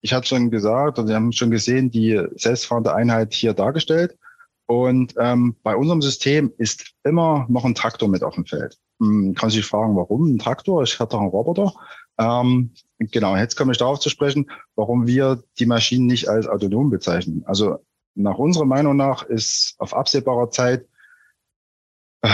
[0.00, 4.18] ich hatte schon gesagt, und Sie haben schon gesehen, die selbstfahrende Einheit hier dargestellt.
[4.66, 8.78] Und ähm, bei unserem System ist immer noch ein Traktor mit auf dem Feld.
[9.00, 10.82] Hm, kann sich fragen, warum ein Traktor?
[10.82, 11.72] Ich hatte doch einen Roboter.
[12.18, 16.90] Ähm, genau, jetzt komme ich darauf zu sprechen, warum wir die Maschinen nicht als autonom
[16.90, 17.42] bezeichnen.
[17.46, 17.78] Also
[18.14, 20.86] nach unserer Meinung nach ist auf absehbarer Zeit
[22.22, 22.28] äh,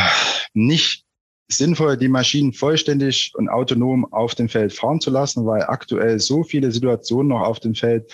[0.53, 1.08] nicht
[1.51, 6.43] sinnvoll, die Maschinen vollständig und autonom auf dem Feld fahren zu lassen, weil aktuell so
[6.43, 8.13] viele Situationen noch auf dem Feld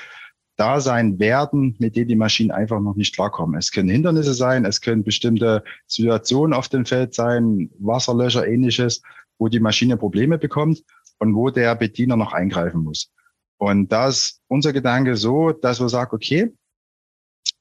[0.57, 3.59] da sein werden, mit denen die Maschinen einfach noch nicht klarkommen.
[3.59, 9.03] Es können Hindernisse sein, es können bestimmte Situationen auf dem Feld sein, Wasserlöcher, ähnliches,
[9.38, 10.85] wo die Maschine Probleme bekommt
[11.18, 13.11] und wo der Bediener noch eingreifen muss.
[13.59, 16.53] Und da ist unser Gedanke so, dass wir sagen, okay,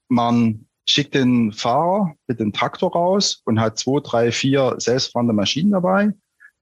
[0.07, 5.71] man schickt den Fahrer mit dem Traktor raus und hat zwei, drei, vier selbstfahrende Maschinen
[5.71, 6.11] dabei.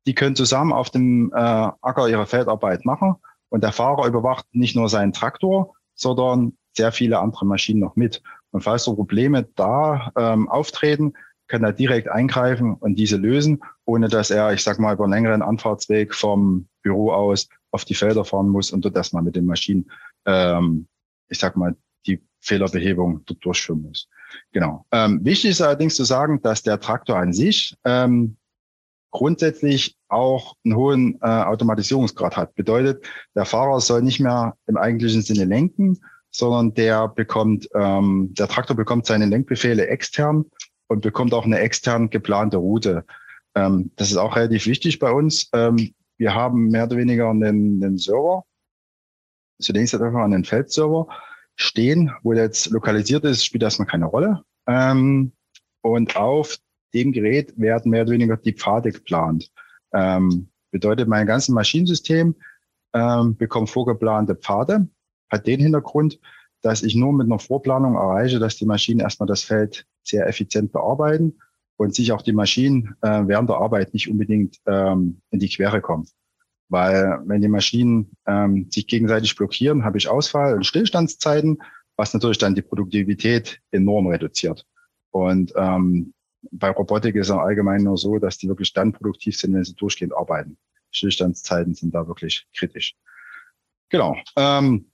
[0.06, 3.16] Die können zusammen auf dem äh, Acker ihre Feldarbeit machen.
[3.50, 8.22] Und der Fahrer überwacht nicht nur seinen Traktor, sondern sehr viele andere Maschinen noch mit.
[8.52, 11.14] Und falls so Probleme da ähm, auftreten,
[11.48, 15.14] kann er direkt eingreifen und diese lösen, ohne dass er, ich sag mal, über einen
[15.14, 19.46] längeren Anfahrtsweg vom Büro aus auf die Felder fahren muss und dort erstmal mit den
[19.46, 19.92] Maschinen,
[20.26, 20.88] ähm,
[21.28, 21.76] ich sag mal,
[22.42, 24.08] Fehlerbehebung durchführen muss.
[24.52, 24.86] Genau.
[24.92, 28.38] Ähm, wichtig ist allerdings zu sagen, dass der Traktor an sich ähm,
[29.12, 32.56] grundsätzlich auch einen hohen äh, Automatisierungsgrad hat.
[32.56, 36.00] Bedeutet, der Fahrer soll nicht mehr im eigentlichen Sinne lenken,
[36.32, 40.46] sondern der bekommt, ähm, der Traktor bekommt seine Lenkbefehle extern
[40.88, 43.06] und bekommt auch eine extern geplante Route.
[43.54, 45.50] Ähm, das ist auch relativ wichtig bei uns.
[45.54, 48.46] Ähm, wir haben mehr oder weniger einen, einen Server,
[49.60, 51.08] zunächst einfach einen Feldserver
[51.62, 54.44] stehen, wo der jetzt lokalisiert ist, spielt erstmal keine Rolle.
[54.68, 55.32] Ähm,
[55.82, 56.58] und auf
[56.94, 59.52] dem Gerät werden mehr oder weniger die Pfade geplant.
[59.94, 62.36] Ähm, bedeutet, mein ganzes Maschinensystem
[62.94, 64.88] ähm, bekommt vorgeplante Pfade,
[65.30, 66.20] hat den Hintergrund,
[66.62, 70.72] dass ich nur mit einer Vorplanung erreiche, dass die Maschinen erstmal das Feld sehr effizient
[70.72, 71.40] bearbeiten
[71.78, 75.82] und sich auch die Maschinen äh, während der Arbeit nicht unbedingt ähm, in die Quere
[75.82, 76.08] kommen.
[76.72, 81.62] Weil wenn die Maschinen ähm, sich gegenseitig blockieren, habe ich Ausfall- und Stillstandszeiten,
[81.98, 84.66] was natürlich dann die Produktivität enorm reduziert.
[85.12, 86.14] Und ähm,
[86.50, 89.76] bei Robotik ist es allgemein nur so, dass die wirklich dann produktiv sind, wenn sie
[89.76, 90.58] durchgehend arbeiten.
[90.92, 92.96] Stillstandszeiten sind da wirklich kritisch.
[93.90, 94.16] Genau.
[94.38, 94.86] Ähm,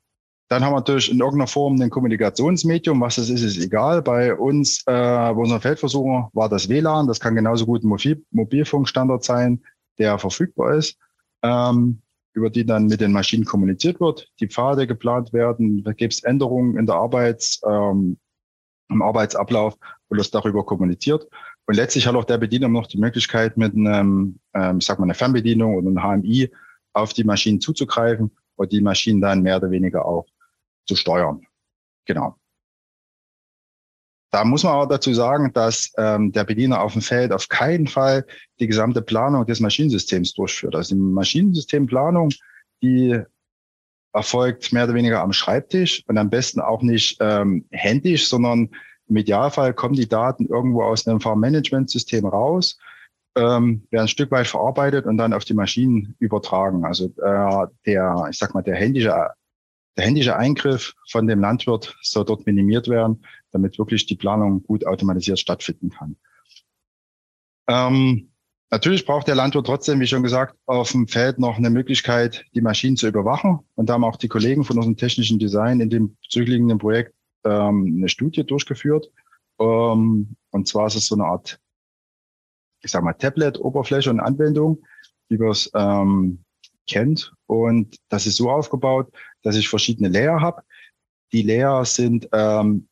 [0.49, 2.99] dann haben wir natürlich in irgendeiner Form ein Kommunikationsmedium.
[3.01, 4.01] Was das ist, ist egal.
[4.01, 7.05] Bei uns, äh, bei unserem Feldversucher war das WLAN.
[7.05, 9.61] Das kann genauso gut ein Mobil Mobilfunkstandard sein,
[9.99, 10.97] der verfügbar ist,
[11.43, 12.01] ähm,
[12.33, 15.83] über die dann mit den Maschinen kommuniziert wird, die Pfade geplant werden.
[15.83, 18.17] Da gibt es Änderungen in der Arbeits, ähm,
[18.89, 19.75] im Arbeitsablauf,
[20.09, 21.27] wo das darüber kommuniziert.
[21.65, 25.05] Und letztlich hat auch der Bediener noch die Möglichkeit, mit einem, ähm, ich sag mal,
[25.05, 26.51] einer Fernbedienung oder einem HMI
[26.93, 30.25] auf die Maschinen zuzugreifen und die Maschinen dann mehr oder weniger auch
[30.85, 31.45] zu steuern.
[32.05, 32.37] Genau.
[34.37, 37.87] Da muss man aber dazu sagen, dass ähm, der Bediener auf dem Feld auf keinen
[37.87, 38.23] Fall
[38.59, 40.75] die gesamte Planung des Maschinensystems durchführt.
[40.75, 42.29] Also die Maschinensystemplanung,
[42.83, 43.19] die
[44.13, 48.69] erfolgt mehr oder weniger am Schreibtisch und am besten auch nicht ähm, händisch, sondern
[49.07, 52.77] im Idealfall kommen die Daten irgendwo aus einem Fahrmanagementsystem raus,
[53.35, 56.85] ähm, werden ein Stück weit verarbeitet und dann auf die Maschinen übertragen.
[56.85, 59.31] Also äh, der, ich sag mal, der händische,
[59.97, 64.85] der händische Eingriff von dem Landwirt soll dort minimiert werden, damit wirklich die Planung gut
[64.85, 66.15] automatisiert stattfinden kann.
[67.67, 68.29] Ähm,
[68.69, 72.61] Natürlich braucht der Landwirt trotzdem, wie schon gesagt, auf dem Feld noch eine Möglichkeit, die
[72.61, 73.59] Maschinen zu überwachen.
[73.75, 77.13] Und da haben auch die Kollegen von unserem technischen Design in dem zurückliegenden Projekt
[77.45, 79.09] ähm, eine Studie durchgeführt.
[79.59, 81.61] Ähm, und zwar ist es so eine Art,
[82.81, 84.83] ich sag mal, Tablet-Oberfläche und Anwendung,
[85.29, 86.43] wie man es ähm,
[86.87, 87.33] kennt.
[87.45, 89.13] Und das ist so aufgebaut,
[89.47, 90.61] dass ich verschiedene Layer habe.
[91.31, 92.87] Die Layer sind ähm,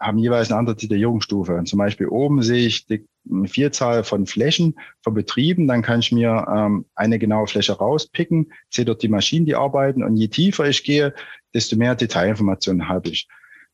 [0.00, 1.62] haben jeweils eine andere Detaillierungsstufe.
[1.64, 3.06] Zum Beispiel oben sehe ich die
[3.46, 8.84] Vielzahl von Flächen von Betrieben, dann kann ich mir ähm, eine genaue Fläche rauspicken, sehe
[8.84, 11.14] dort die Maschinen, die arbeiten und je tiefer ich gehe,
[11.54, 13.28] desto mehr Detailinformationen habe ich.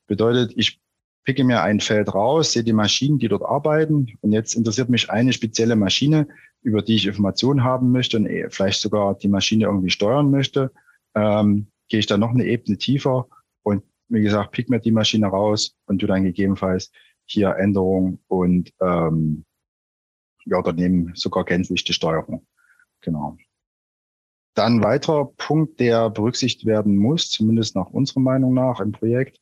[0.06, 0.80] Bedeutet, ich
[1.24, 5.10] picke mir ein Feld raus, sehe die Maschinen, die dort arbeiten und jetzt interessiert mich
[5.10, 6.28] eine spezielle Maschine,
[6.62, 10.70] über die ich Informationen haben möchte und eh, vielleicht sogar die Maschine irgendwie steuern möchte.
[11.14, 13.29] Ähm, gehe ich dann noch eine Ebene tiefer
[13.62, 16.90] und wie gesagt, pick mir die Maschine raus und du dann gegebenenfalls
[17.26, 19.44] hier Änderungen und ähm,
[20.46, 22.46] ja, oder nehmen sogar gänzlich die Steuerung.
[23.03, 23.37] Genau.
[24.55, 29.40] Dann weiterer Punkt, der berücksichtigt werden muss, zumindest nach unserer Meinung nach im Projekt,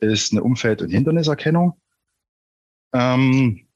[0.00, 1.80] ist eine Umfeld- und Hinderniserkennung.
[2.92, 3.66] Ähm,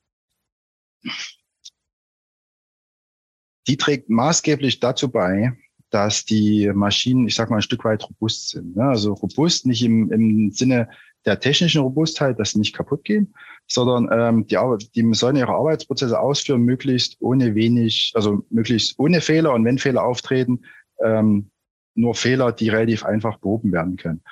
[3.67, 5.57] die trägt maßgeblich dazu bei,
[5.95, 8.77] dass die Maschinen, ich sag mal, ein Stück weit robust sind.
[8.77, 8.83] Ne?
[8.83, 10.89] Also robust nicht im, im Sinne
[11.25, 13.33] der technischen Robustheit, dass sie nicht kaputt gehen,
[13.67, 19.21] sondern ähm, die, Arbeit, die sollen ihre Arbeitsprozesse ausführen, möglichst ohne wenig, also möglichst ohne
[19.21, 20.65] Fehler und wenn Fehler auftreten,
[21.03, 21.51] ähm,
[21.95, 24.23] nur Fehler, die relativ einfach behoben werden können.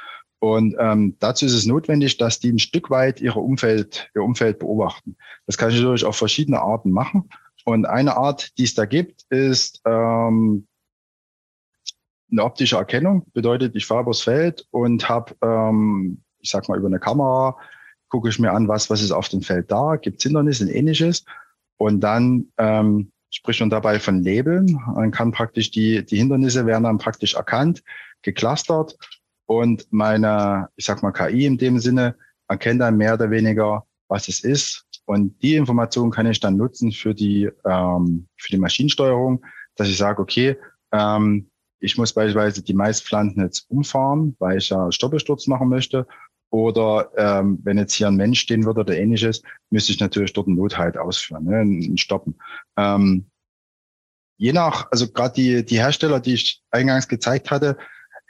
[0.40, 4.59] Und ähm, dazu ist es notwendig, dass die ein Stück weit ihre Umfeld, ihr Umfeld
[4.59, 5.16] beobachten.
[5.46, 7.29] Das kann ich natürlich auf verschiedene Arten machen.
[7.64, 10.66] Und eine Art, die es da gibt, ist ähm,
[12.32, 13.24] eine optische Erkennung.
[13.32, 17.56] Bedeutet, ich fahre übers Feld und habe, ähm, ich sag mal, über eine Kamera
[18.08, 20.70] gucke ich mir an, was, was ist auf dem Feld da, gibt es Hindernisse und
[20.70, 21.24] ähnliches.
[21.78, 24.78] Und dann ähm, spricht man dabei von Labeln.
[24.94, 27.82] Man kann praktisch die, die Hindernisse werden dann praktisch erkannt,
[28.20, 28.96] geclustert
[29.46, 32.16] und meine, ich sag mal, KI in dem Sinne
[32.48, 34.84] erkennt dann mehr oder weniger, was es ist.
[35.06, 39.96] Und die Information kann ich dann nutzen für die, ähm, für die Maschinensteuerung, dass ich
[39.96, 40.56] sage, okay,
[40.92, 41.50] ähm,
[41.82, 46.06] ich muss beispielsweise die Maispflanzen jetzt umfahren, weil ich ja Stoppelsturz machen möchte.
[46.50, 50.46] Oder ähm, wenn jetzt hier ein Mensch stehen würde oder ähnliches, müsste ich natürlich dort
[50.46, 52.38] einen Nothalt ausführen, ne, einen Stoppen.
[52.76, 53.26] Ähm,
[54.36, 57.76] je nach, also gerade die, die Hersteller, die ich eingangs gezeigt hatte,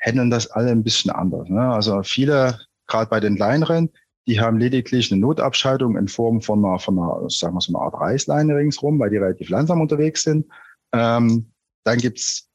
[0.00, 1.48] handeln das alle ein bisschen anders.
[1.48, 1.60] Ne?
[1.60, 3.90] Also viele, gerade bei den kleineren,
[4.26, 7.84] die haben lediglich eine Notabschaltung in Form von einer, von einer sagen wir so eine
[7.84, 10.46] Art Reißleine ringsrum, weil die relativ langsam unterwegs sind.
[10.94, 11.52] Ähm,
[11.84, 12.51] dann gibt's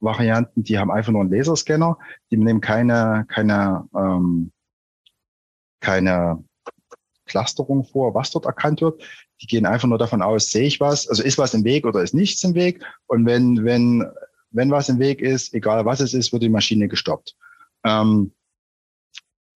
[0.00, 1.98] Varianten, die haben einfach nur einen Laserscanner,
[2.30, 4.52] die nehmen keine, keine, ähm,
[5.80, 6.44] keine
[7.26, 9.02] Clusterung vor, was dort erkannt wird.
[9.40, 12.02] Die gehen einfach nur davon aus, sehe ich was, also ist was im Weg oder
[12.02, 12.84] ist nichts im Weg.
[13.06, 14.06] Und wenn, wenn,
[14.50, 17.36] wenn was im Weg ist, egal was es ist, wird die Maschine gestoppt.
[17.84, 18.32] Ähm,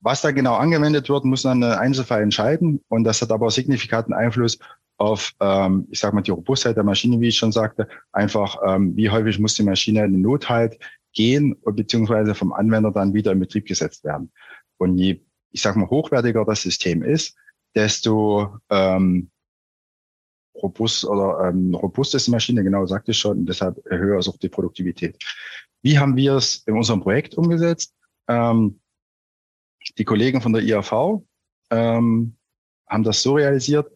[0.01, 2.83] was da genau angewendet wird, muss dann ein Einzelfall entscheiden.
[2.89, 4.59] Und das hat aber signifikanten Einfluss
[5.01, 8.95] auf, ähm, ich sage mal, die Robustheit der Maschine, wie ich schon sagte, einfach, ähm,
[8.97, 10.79] wie häufig muss die Maschine in Not halt
[11.15, 14.31] gehen, beziehungsweise vom Anwender dann wieder in Betrieb gesetzt werden.
[14.77, 17.35] Und je, ich sage mal, hochwertiger das System ist,
[17.75, 19.31] desto ähm,
[20.55, 24.29] robust oder ähm, robust ist die Maschine, genau sagte ich schon, und deshalb höher ist
[24.29, 25.17] auch die Produktivität.
[25.81, 27.95] Wie haben wir es in unserem Projekt umgesetzt?
[28.29, 28.79] Ähm,
[29.97, 31.23] die Kollegen von der IAV
[31.71, 32.37] ähm,
[32.87, 33.91] haben das so realisiert,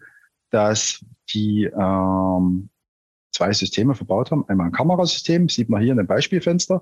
[0.54, 2.68] dass die ähm,
[3.32, 4.44] zwei Systeme verbaut haben.
[4.48, 6.80] Einmal ein Kamerasystem, sieht man hier in dem Beispielfenster,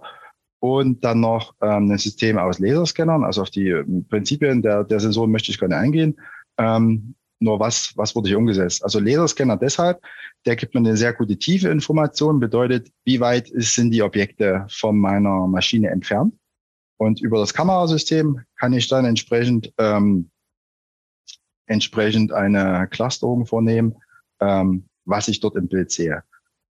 [0.61, 3.25] und dann noch ähm, ein System aus Laserscannern.
[3.25, 6.21] Also auf die ähm, Prinzipien der, der Sensoren möchte ich gerne eingehen.
[6.59, 8.85] Ähm, nur was, was wurde hier umgesetzt?
[8.85, 10.01] Also Laserscanner deshalb,
[10.45, 14.99] der gibt mir eine sehr gute tiefe Information, bedeutet, wie weit sind die Objekte von
[14.99, 16.35] meiner Maschine entfernt.
[16.99, 20.31] Und über das Kamerasystem kann ich dann entsprechend ähm,
[21.73, 23.97] entsprechend eine Clusterung vornehmen,
[24.41, 26.23] ähm, was ich dort im Bild sehe.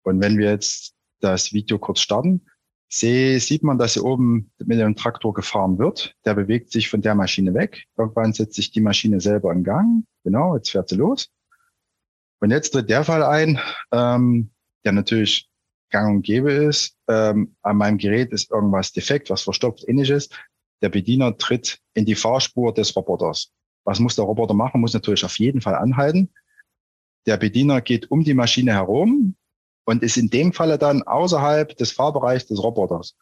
[0.03, 2.43] Und wenn wir jetzt das Video kurz starten,
[2.89, 6.15] sehe, sieht man, dass hier oben mit dem Traktor gefahren wird.
[6.25, 7.85] Der bewegt sich von der Maschine weg.
[7.97, 10.05] Irgendwann setzt sich die Maschine selber in Gang.
[10.25, 11.31] Genau, jetzt fährt sie los.
[12.41, 13.61] Und jetzt tritt der Fall ein,
[13.93, 14.51] ähm,
[14.85, 15.49] der natürlich
[15.91, 16.97] gang und gäbe ist.
[17.09, 20.31] Ähm, an meinem Gerät ist irgendwas defekt, was verstopft, ähnliches.
[20.83, 23.53] Der Bediener tritt in die Fahrspur des Roboters.
[23.85, 24.81] Was muss der Roboter machen?
[24.81, 26.31] Muss natürlich auf jeden Fall anhalten.
[27.27, 29.35] Der Bediener geht um die Maschine herum
[29.85, 33.16] und ist in dem Falle dann außerhalb des Fahrbereichs des Roboters.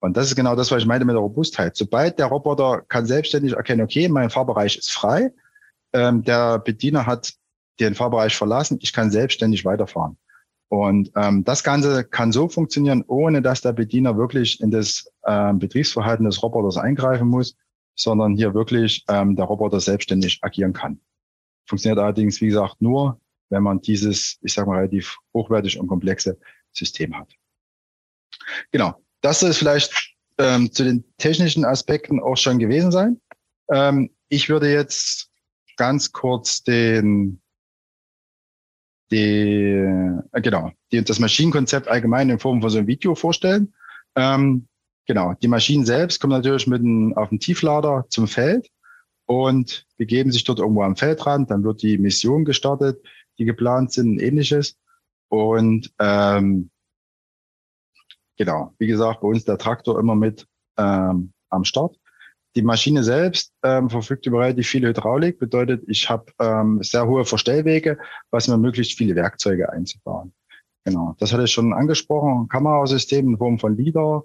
[0.00, 1.76] Und das ist genau das, was ich meinte mit der Robustheit.
[1.76, 5.30] Sobald der Roboter kann selbstständig erkennen, okay, mein Fahrbereich ist frei,
[5.92, 7.34] ähm, der Bediener hat
[7.80, 10.16] den Fahrbereich verlassen, ich kann selbstständig weiterfahren.
[10.68, 15.58] Und ähm, das Ganze kann so funktionieren, ohne dass der Bediener wirklich in das ähm,
[15.58, 17.56] Betriebsverhalten des Roboters eingreifen muss,
[18.00, 21.00] sondern hier wirklich ähm, der Roboter selbstständig agieren kann.
[21.66, 26.38] Funktioniert allerdings, wie gesagt, nur, wenn man dieses, ich sage mal, relativ hochwertig und komplexe
[26.72, 27.32] System hat.
[28.70, 33.20] Genau, das ist vielleicht ähm, zu den technischen Aspekten auch schon gewesen sein.
[33.70, 35.30] Ähm, ich würde jetzt
[35.76, 37.40] ganz kurz den,
[39.10, 39.76] die,
[40.32, 43.74] äh, genau, die, das Maschinenkonzept allgemein in Form von so einem Video vorstellen.
[44.16, 44.68] Ähm,
[45.10, 48.70] Genau, die Maschinen selbst kommen natürlich mit einem, auf den Tieflader zum Feld
[49.26, 51.50] und begeben sich dort irgendwo am Feldrand.
[51.50, 53.04] Dann wird die Mission gestartet,
[53.36, 54.78] die geplant sind ähnliches.
[55.28, 56.70] Und ähm,
[58.38, 60.46] genau, wie gesagt, bei uns der Traktor immer mit
[60.76, 61.96] ähm, am Start.
[62.54, 67.24] die Maschine selbst ähm, verfügt über relativ viel Hydraulik, bedeutet, ich habe ähm, sehr hohe
[67.24, 67.98] Verstellwege,
[68.30, 70.32] was mir möglichst viele Werkzeuge einzubauen.
[70.84, 72.48] Genau, das hatte ich schon angesprochen.
[72.48, 74.22] Kamerasystem in Form von LIDAR,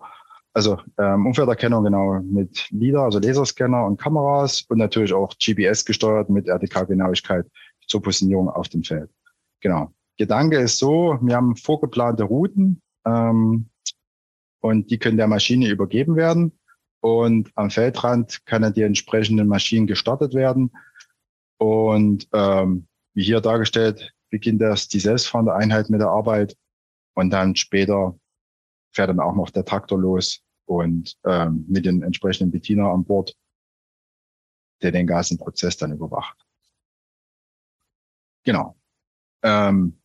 [0.55, 6.29] also ähm, Umfelderkennung genau mit LIDAR, also Laserscanner und Kameras und natürlich auch GPS gesteuert
[6.29, 7.45] mit RTK-Genauigkeit
[7.87, 9.11] zur Positionierung auf dem Feld.
[9.59, 9.93] Genau.
[10.17, 13.69] Gedanke ist so, wir haben vorgeplante Routen ähm,
[14.61, 16.57] und die können der Maschine übergeben werden
[17.01, 20.71] und am Feldrand kann dann die entsprechenden Maschinen gestartet werden
[21.57, 26.55] und ähm, wie hier dargestellt, beginnt erst die selbstfahrende Einheit mit der Arbeit
[27.13, 28.17] und dann später
[28.93, 33.35] fährt dann auch noch der Traktor los und ähm, mit den entsprechenden Bediener an Bord,
[34.81, 36.45] der den ganzen Prozess dann überwacht.
[38.43, 38.75] Genau.
[39.43, 39.99] Ähm,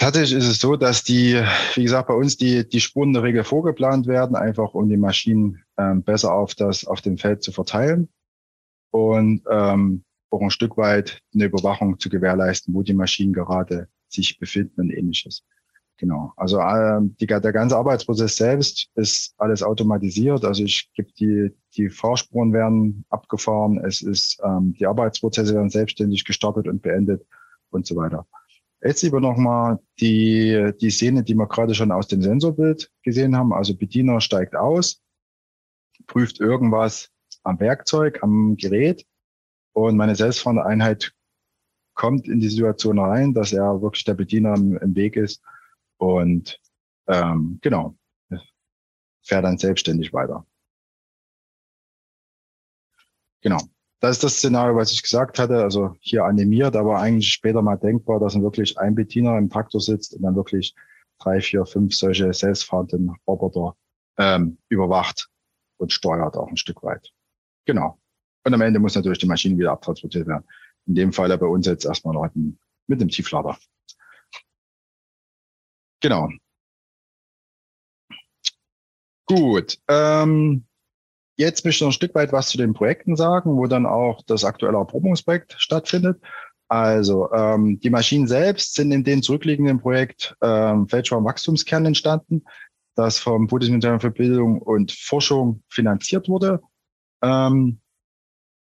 [0.00, 1.42] Tatsächlich ist es so, dass die,
[1.74, 4.96] wie gesagt, bei uns die, die Spuren in der Regel vorgeplant werden, einfach um die
[4.96, 8.08] Maschinen ähm, besser auf das, auf dem Feld zu verteilen
[8.92, 14.38] und ähm, auch ein Stück weit eine Überwachung zu gewährleisten, wo die Maschinen gerade sich
[14.38, 15.44] befinden und ähnliches.
[15.98, 16.32] Genau.
[16.36, 20.44] Also ähm, die, der ganze Arbeitsprozess selbst ist alles automatisiert.
[20.44, 23.78] Also ich gebe die, die Fahrspuren werden abgefahren.
[23.84, 27.26] Es ist, ähm, die Arbeitsprozesse werden selbstständig gestartet und beendet
[27.70, 28.26] und so weiter.
[28.80, 33.52] Jetzt lieber nochmal die, die Szene, die wir gerade schon aus dem Sensorbild gesehen haben.
[33.52, 35.02] Also Bediener steigt aus,
[36.06, 37.10] prüft irgendwas
[37.42, 39.04] am Werkzeug, am Gerät
[39.72, 41.12] und meine selbstfahrende Einheit
[41.98, 45.42] kommt in die Situation rein, dass er wirklich der Bediener im, im Weg ist
[45.98, 46.58] und
[47.06, 47.96] ähm, genau,
[49.22, 50.46] fährt dann selbstständig weiter.
[53.42, 53.60] Genau
[54.00, 57.76] das ist das Szenario, was ich gesagt hatte, also hier animiert, aber eigentlich später mal
[57.76, 60.74] denkbar, dass dann wirklich ein Bediener im Traktor sitzt und dann wirklich
[61.18, 63.76] drei, vier, fünf solche selbstfahrenden Roboter
[64.16, 65.28] ähm, überwacht
[65.78, 67.10] und steuert auch ein Stück weit.
[67.64, 67.98] Genau.
[68.44, 70.44] Und am Ende muss natürlich die Maschine wieder abtransportiert werden.
[70.88, 72.28] In dem Fall bei uns jetzt erstmal noch
[72.86, 73.56] mit dem Tieflader.
[76.00, 76.28] Genau.
[79.26, 79.78] Gut.
[79.88, 80.68] Ähm,
[81.38, 84.22] Jetzt möchte ich noch ein Stück weit was zu den Projekten sagen, wo dann auch
[84.26, 86.20] das aktuelle Erprobungsprojekt stattfindet.
[86.66, 92.42] Also ähm, die Maschinen selbst sind in dem zurückliegenden Projekt ähm, Weltraum Wachstumskern entstanden,
[92.96, 96.60] das vom Bundesministerium für Bildung und Forschung finanziert wurde.
[97.22, 97.80] Ähm,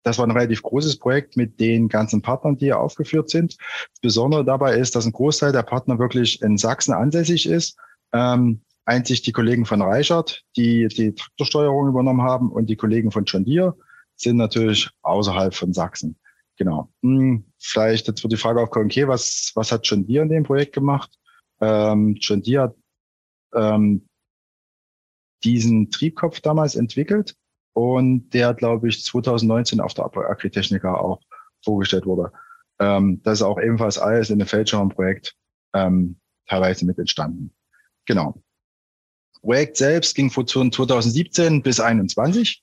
[0.04, 3.56] das war ein relativ großes Projekt mit den ganzen Partnern, die hier aufgeführt sind.
[3.58, 7.76] Das Besondere dabei ist, dass ein Großteil der Partner wirklich in Sachsen ansässig ist.
[8.12, 13.24] Ähm, einzig die Kollegen von Reichert, die die Traktorsteuerung übernommen haben und die Kollegen von
[13.24, 13.76] John Deere
[14.16, 16.16] sind natürlich außerhalb von Sachsen.
[16.56, 16.92] Genau.
[17.02, 20.44] Hm, vielleicht jetzt wird die Frage aufkommen, okay, was, was hat John Deere in dem
[20.44, 21.10] Projekt gemacht?
[21.60, 22.76] Ähm, John Deere hat
[23.54, 24.06] ähm,
[25.42, 27.34] diesen Triebkopf damals entwickelt
[27.74, 31.20] und der, glaube ich, 2019 auf der Agritechnica auch
[31.62, 32.32] vorgestellt wurde.
[32.78, 35.34] Ähm, das ist auch ebenfalls alles in dem Feldschaum-Projekt
[35.74, 37.52] ähm, teilweise mit entstanden.
[38.06, 38.34] Genau.
[39.40, 42.62] Projekt selbst ging von 2017 bis 2021.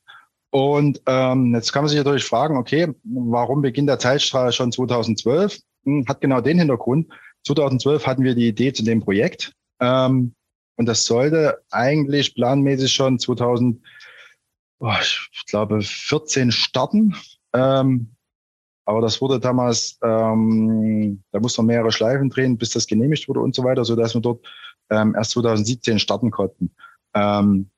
[0.50, 5.60] Und ähm, jetzt kann man sich natürlich fragen, okay, warum beginnt der Zeitstrahl schon 2012?
[5.86, 7.08] Hm, hat genau den Hintergrund.
[7.46, 9.54] 2012 hatten wir die Idee zu dem Projekt.
[9.80, 10.36] Ähm,
[10.76, 13.82] und das sollte eigentlich planmäßig schon 2000,
[14.82, 17.16] oh, ich glaube, 14 starten.
[17.54, 18.16] Ähm,
[18.86, 23.40] aber das wurde damals, ähm, da musste man mehrere Schleifen drehen, bis das genehmigt wurde
[23.40, 24.46] und so weiter, so dass wir dort
[24.90, 26.72] ähm, erst 2017 starten konnten.
[27.14, 27.70] Ähm,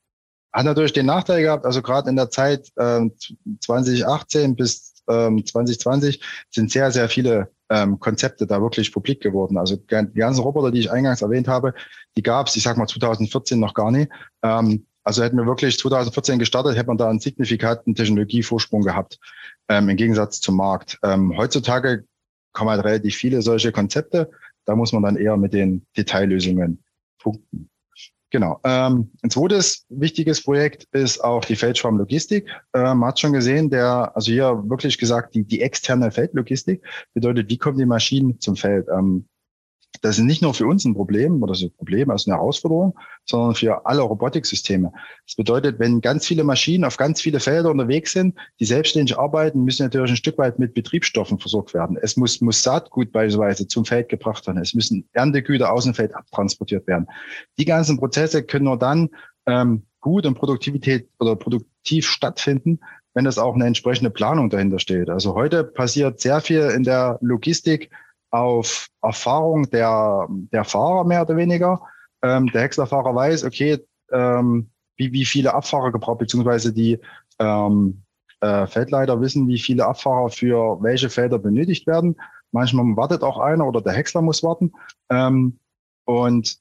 [0.53, 3.13] hat natürlich den Nachteil gehabt, also gerade in der Zeit ähm,
[3.59, 9.57] 2018 bis ähm, 2020 sind sehr, sehr viele ähm, Konzepte da wirklich publik geworden.
[9.57, 11.73] Also die ganzen Roboter, die ich eingangs erwähnt habe,
[12.15, 14.09] die gab es, ich sag mal 2014 noch gar nicht.
[14.43, 19.19] Ähm, also hätten wir wirklich 2014 gestartet, hätte man da einen signifikanten Technologievorsprung gehabt,
[19.69, 20.99] ähm, im Gegensatz zum Markt.
[21.03, 22.05] Ähm, heutzutage
[22.53, 24.31] kommen halt relativ viele solche Konzepte.
[24.65, 26.83] Da muss man dann eher mit den Detaillösungen
[27.19, 27.69] punkten.
[28.29, 28.59] Genau.
[28.63, 32.49] Ähm, ein zweites wichtiges Projekt ist auch die Feldschwarmlogistik.
[32.73, 36.81] Ähm, man hat schon gesehen, der, also hier wirklich gesagt, die, die externe Feldlogistik
[37.13, 38.87] bedeutet, wie kommen die Maschinen zum Feld?
[38.89, 39.27] Ähm,
[40.02, 42.98] das ist nicht nur für uns ein Problem oder so ein Problem, also eine Herausforderung,
[43.25, 44.91] sondern für alle Robotiksysteme.
[45.25, 49.63] Das bedeutet, wenn ganz viele Maschinen auf ganz viele Felder unterwegs sind, die selbstständig arbeiten,
[49.63, 51.98] müssen natürlich ein Stück weit mit Betriebsstoffen versorgt werden.
[52.02, 54.62] Es muss, muss Saatgut beispielsweise zum Feld gebracht werden.
[54.62, 57.08] Es müssen Erntegüter aus dem Feld abtransportiert werden.
[57.58, 59.10] Die ganzen Prozesse können nur dann
[59.46, 62.79] ähm, gut und Produktivität oder produktiv stattfinden,
[63.13, 65.10] wenn das auch eine entsprechende Planung dahinter steht.
[65.10, 67.89] Also heute passiert sehr viel in der Logistik
[68.34, 71.81] auf Erfahrung der, der Fahrer mehr oder weniger.
[72.23, 73.79] ähm, der Häckslerfahrer weiß, okay,
[74.12, 77.00] ähm, wie, wie viele Abfahrer gebraucht, beziehungsweise die
[77.38, 78.04] ähm,
[78.42, 82.15] äh, Feldleiter wissen, wie viele Abfahrer für welche Felder benötigt werden.
[82.52, 84.73] Manchmal wartet auch einer oder der Häcksler muss warten.
[85.10, 85.60] Ähm,
[86.06, 86.58] und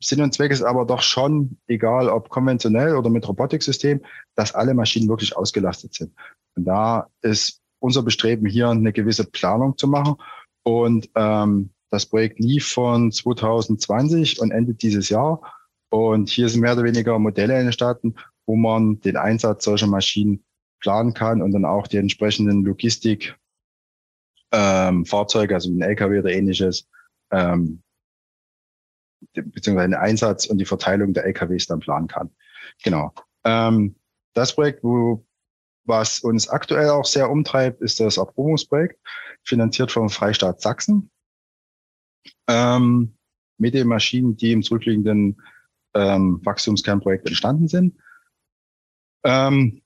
[0.00, 4.00] Sinn und Zweck ist aber doch schon, egal ob konventionell oder mit Robotiksystem,
[4.36, 6.14] dass alle Maschinen wirklich ausgelastet sind.
[6.56, 10.16] Und da ist unser Bestreben hier eine gewisse Planung zu machen.
[10.68, 15.40] Und ähm, das Projekt lief von 2020 und endet dieses Jahr.
[15.88, 20.44] Und hier sind mehr oder weniger Modelle entstanden, wo man den Einsatz solcher Maschinen
[20.80, 23.34] planen kann und dann auch die entsprechenden Logistik,
[24.52, 26.86] ähm, Fahrzeuge, also ein LKW oder ähnliches,
[27.30, 27.82] ähm,
[29.32, 32.28] beziehungsweise den Einsatz und die Verteilung der LKWs dann planen kann.
[32.84, 33.14] Genau.
[33.44, 33.96] Ähm,
[34.34, 35.24] das Projekt, wo,
[35.88, 39.00] was uns aktuell auch sehr umtreibt, ist das Erprobungsprojekt,
[39.42, 41.10] finanziert vom Freistaat Sachsen.
[42.46, 43.14] Ähm,
[43.56, 45.40] mit den Maschinen, die im zurückliegenden
[45.94, 47.96] ähm, Wachstumskernprojekt entstanden sind.
[49.24, 49.82] Ähm,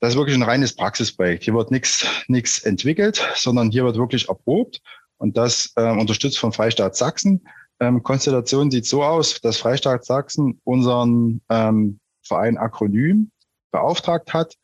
[0.00, 1.44] das ist wirklich ein reines Praxisprojekt.
[1.44, 4.80] Hier wird nichts entwickelt, sondern hier wird wirklich erprobt
[5.18, 7.46] und das ähm, unterstützt vom Freistaat Sachsen.
[7.80, 13.30] Ähm, Konstellation sieht so aus, dass Freistaat Sachsen unseren ähm, Verein Akronym
[13.70, 14.56] beauftragt hat,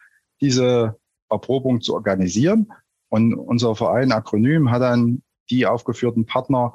[0.43, 0.99] diese
[1.30, 2.70] Erprobung zu organisieren.
[3.09, 6.74] Und unser Verein Akronym hat dann die aufgeführten Partner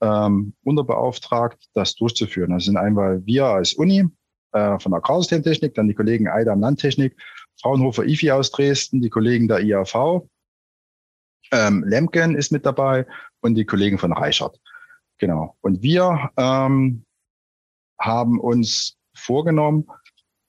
[0.00, 2.52] ähm, unterbeauftragt, das durchzuführen.
[2.52, 4.06] Das sind einmal wir als Uni
[4.52, 7.16] äh, von der Agrarsystementechnik, dann die Kollegen Eida am Landtechnik,
[7.60, 10.22] Fraunhofer IFI aus Dresden, die Kollegen der IAV,
[11.50, 13.06] ähm, Lemken ist mit dabei
[13.40, 14.60] und die Kollegen von Reichert.
[15.18, 15.56] Genau.
[15.60, 17.04] Und wir ähm,
[17.98, 19.88] haben uns vorgenommen,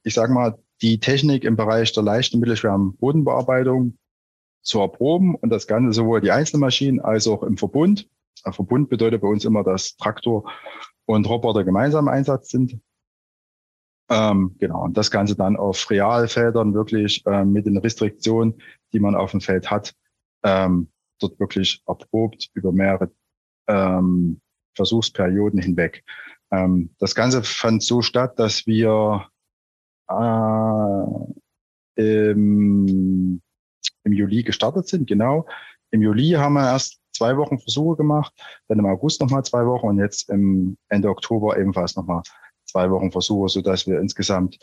[0.03, 3.97] ich sage mal, die Technik im Bereich der leichten mittelschweren Bodenbearbeitung
[4.61, 8.09] zu erproben und das Ganze sowohl die Einzelmaschinen als auch im Verbund.
[8.43, 10.49] Ein Verbund bedeutet bei uns immer, dass Traktor
[11.05, 12.79] und Roboter gemeinsam im Einsatz sind.
[14.09, 18.61] Ähm, genau, und das Ganze dann auf Realfeldern wirklich ähm, mit den Restriktionen,
[18.91, 19.93] die man auf dem Feld hat,
[20.43, 23.11] ähm, dort wirklich erprobt über mehrere
[23.67, 24.41] ähm,
[24.75, 26.03] Versuchsperioden hinweg.
[26.51, 29.27] Ähm, das Ganze fand so statt, dass wir
[30.09, 31.03] äh,
[31.95, 33.41] im,
[34.03, 35.45] im Juli gestartet sind, genau.
[35.91, 38.33] Im Juli haben wir erst zwei Wochen Versuche gemacht,
[38.67, 42.21] dann im August nochmal zwei Wochen und jetzt im Ende Oktober ebenfalls nochmal
[42.65, 44.57] zwei Wochen Versuche, so dass wir insgesamt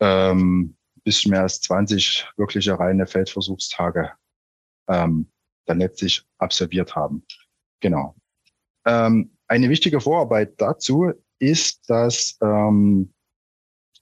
[0.00, 4.12] ähm, bisschen mehr als 20 wirkliche reine Feldversuchstage
[4.88, 5.30] ähm,
[5.66, 7.24] dann letztlich absolviert haben.
[7.80, 8.14] Genau.
[8.86, 13.12] Ähm, eine wichtige Vorarbeit dazu ist, dass ähm,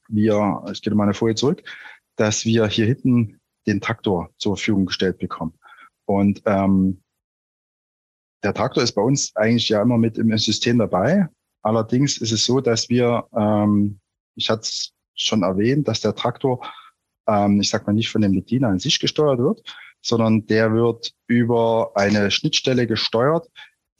[0.08, 1.62] wir, ich gehe mal eine Folie zurück,
[2.16, 5.54] dass wir hier hinten den Traktor zur Verfügung gestellt bekommen.
[6.06, 7.02] Und ähm,
[8.42, 11.28] der Traktor ist bei uns eigentlich ja immer mit im System dabei.
[11.62, 14.00] Allerdings ist es so, dass wir, ähm,
[14.36, 16.64] ich hatte es schon erwähnt, dass der Traktor,
[17.26, 19.62] ähm, ich sag mal nicht von dem Bediener an sich gesteuert wird,
[20.00, 23.48] sondern der wird über eine Schnittstelle gesteuert,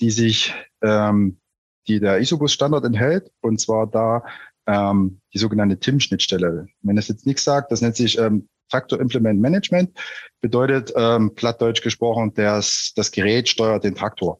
[0.00, 1.40] die sich, ähm,
[1.88, 4.24] die der Isobus-Standard enthält, und zwar da
[4.68, 6.68] ähm, die sogenannte TIM-Schnittstelle.
[6.82, 9.98] Wenn das jetzt nichts sagt, das nennt sich ähm, Traktor Implement Management,
[10.40, 14.38] bedeutet ähm, plattdeutsch gesprochen, das, das Gerät steuert den Traktor.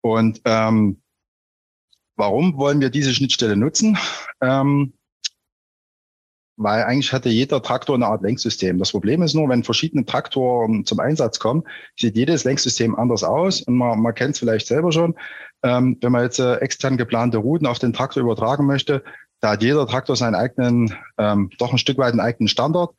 [0.00, 1.02] Und ähm,
[2.16, 3.98] warum wollen wir diese Schnittstelle nutzen?
[4.40, 4.94] Ähm,
[6.56, 8.78] weil eigentlich hatte jeder Traktor eine Art Lenksystem.
[8.78, 11.62] Das Problem ist nur, wenn verschiedene Traktoren zum Einsatz kommen,
[11.96, 15.14] sieht jedes Lenksystem anders aus und man, man kennt es vielleicht selber schon.
[15.62, 19.04] Ähm, wenn man jetzt äh, extern geplante Routen auf den Traktor übertragen möchte,
[19.40, 22.94] da hat jeder Traktor seinen eigenen, ähm, doch ein Stück weit einen eigenen Standard.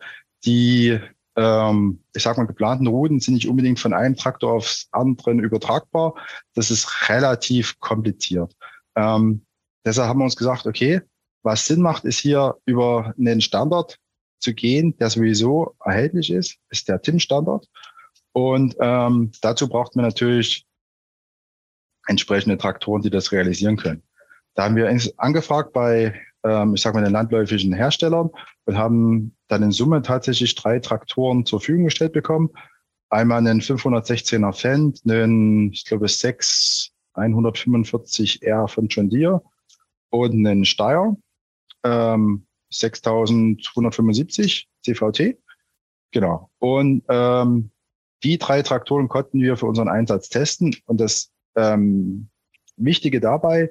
[0.46, 1.00] Die,
[1.36, 6.16] ähm, ich sag mal, geplanten Routen sind nicht unbedingt von einem Traktor aufs anderen übertragbar.
[6.54, 8.56] Das ist relativ kompliziert.
[8.96, 9.46] Ähm,
[9.86, 11.02] deshalb haben wir uns gesagt, okay,
[11.44, 13.98] was Sinn macht, ist hier über einen Standard
[14.40, 17.68] zu gehen, der sowieso erhältlich ist, ist der TIM-Standard.
[18.32, 20.66] Und ähm, dazu braucht man natürlich
[22.08, 24.04] entsprechende Traktoren, die das realisieren können.
[24.56, 28.30] Da haben wir angefragt bei, ähm, ich sage mal, den landläufigen Herstellern
[28.66, 32.50] und haben dann in Summe tatsächlich drei Traktoren zur Verfügung gestellt bekommen.
[33.10, 39.42] Einmal einen 516er Fendt, einen, ich glaube, 6 145R von John Deere
[40.10, 41.16] und einen Steyr
[41.84, 45.38] ähm, 6175 CVT.
[46.12, 46.50] Genau.
[46.60, 47.72] Und ähm,
[48.24, 50.76] die drei Traktoren konnten wir für unseren Einsatz testen.
[50.86, 52.30] Und das ähm,
[52.78, 53.70] Wichtige dabei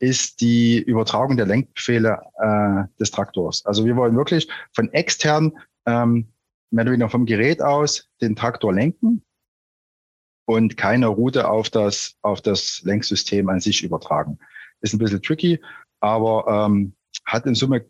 [0.00, 3.64] ist die Übertragung der Lenkbefehle äh, des Traktors.
[3.66, 5.52] Also wir wollen wirklich von extern,
[5.86, 6.32] ähm,
[6.70, 9.22] mehr oder weniger vom Gerät aus, den Traktor lenken
[10.46, 14.38] und keine Route auf das, auf das Lenksystem an sich übertragen.
[14.80, 15.60] Ist ein bisschen tricky,
[16.00, 16.94] aber ähm,
[17.26, 17.84] hat in Summe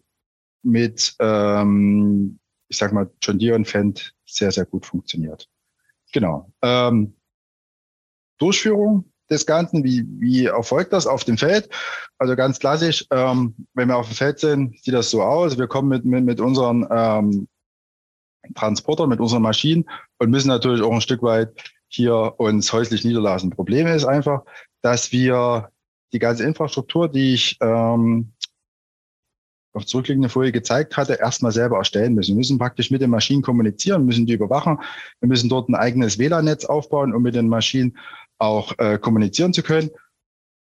[0.62, 5.48] mit, ähm, ich sag mal, John Deere und Fendt sehr, sehr gut funktioniert.
[6.12, 6.52] Genau.
[6.60, 7.16] Ähm,
[8.38, 11.68] Durchführung des Ganzen, wie, wie erfolgt das auf dem Feld?
[12.18, 15.58] Also ganz klassisch, ähm, wenn wir auf dem Feld sind, sieht das so aus.
[15.58, 17.48] Wir kommen mit, mit, mit unseren ähm,
[18.54, 21.52] Transportern, mit unseren Maschinen und müssen natürlich auch ein Stück weit
[21.88, 23.50] hier uns häuslich niederlassen.
[23.50, 24.42] Problem ist einfach,
[24.82, 25.70] dass wir
[26.12, 28.32] die ganze Infrastruktur, die ich ähm,
[29.72, 32.32] auf zurückliegende Folie gezeigt hatte, erstmal selber erstellen müssen.
[32.32, 34.78] Wir müssen praktisch mit den Maschinen kommunizieren, müssen die überwachen.
[35.20, 37.96] Wir müssen dort ein eigenes WLAN-Netz aufbauen, um mit den Maschinen
[38.40, 39.90] auch äh, kommunizieren zu können.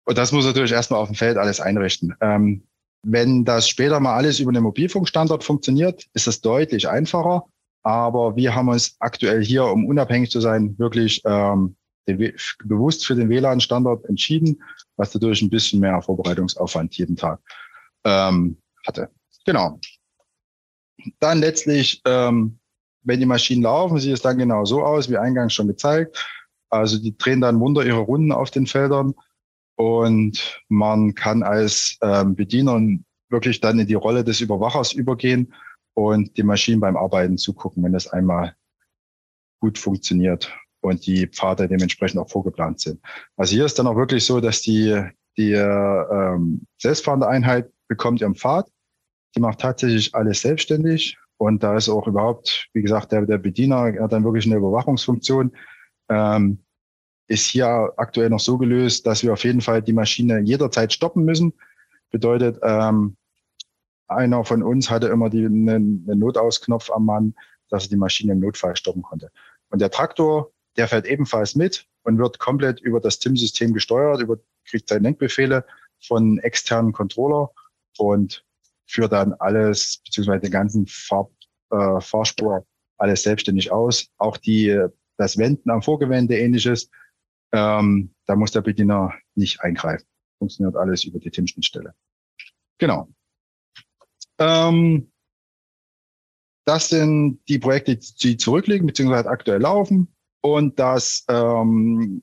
[0.05, 2.15] Und das muss natürlich erstmal auf dem Feld alles einrichten.
[2.21, 2.65] Ähm,
[3.03, 7.45] wenn das später mal alles über den Mobilfunkstandard funktioniert, ist das deutlich einfacher.
[7.83, 11.77] Aber wir haben uns aktuell hier, um unabhängig zu sein, wirklich ähm,
[12.09, 14.63] den, bewusst für den WLAN-Standard entschieden,
[14.97, 17.41] was dadurch ein bisschen mehr Vorbereitungsaufwand jeden Tag
[18.05, 18.57] ähm,
[18.87, 19.11] hatte.
[19.45, 19.79] Genau.
[21.21, 22.59] Dann letztlich, ähm,
[23.03, 26.27] wenn die Maschinen laufen, sieht es dann genau so aus, wie eingangs schon gezeigt.
[26.71, 29.15] Also die drehen dann munter ihre Runden auf den Feldern.
[29.77, 32.81] Und man kann als ähm, Bediener
[33.31, 35.55] wirklich dann in die Rolle des Überwachers übergehen
[35.95, 38.55] und die Maschinen beim Arbeiten zugucken, wenn das einmal
[39.61, 43.01] gut funktioniert und die Pfade dementsprechend auch vorgeplant sind.
[43.37, 45.01] Also hier ist dann auch wirklich so, dass die,
[45.37, 48.69] die ähm, selbstfahrende Einheit bekommt ihren Pfad,
[49.37, 51.19] die macht tatsächlich alles selbstständig.
[51.37, 55.53] Und da ist auch überhaupt, wie gesagt, der, der Bediener hat dann wirklich eine Überwachungsfunktion,
[56.09, 56.59] ähm,
[57.29, 61.25] ist hier aktuell noch so gelöst, dass wir auf jeden Fall die Maschine jederzeit stoppen
[61.25, 61.53] müssen.
[62.11, 63.17] Bedeutet, ähm,
[64.09, 67.35] einer von uns hatte immer die, einen, Notausknopf am Mann,
[67.69, 69.31] dass er die Maschine im Notfall stoppen konnte.
[69.69, 74.39] Und der Traktor, der fährt ebenfalls mit und wird komplett über das TIM-System gesteuert, über,
[74.65, 75.67] kriegt seine Lenkbefehle
[76.01, 77.51] von externen Controller
[77.99, 78.43] und
[78.87, 81.29] führt dann alles, beziehungsweise den ganzen Fahr,
[81.71, 82.65] äh, Fahrspur
[82.97, 84.09] alles selbstständig aus.
[84.17, 84.89] Auch die
[85.19, 86.91] das Wenden am Vorgewende ähnliches,
[87.53, 90.07] ähm, da muss der Bediener nicht eingreifen.
[90.39, 91.95] Funktioniert alles über die TIM-Schnittstelle.
[92.79, 93.09] Genau.
[94.39, 95.11] Ähm,
[96.65, 100.15] das sind die Projekte, die zurückliegen, beziehungsweise aktuell laufen.
[100.41, 102.23] Und das ähm,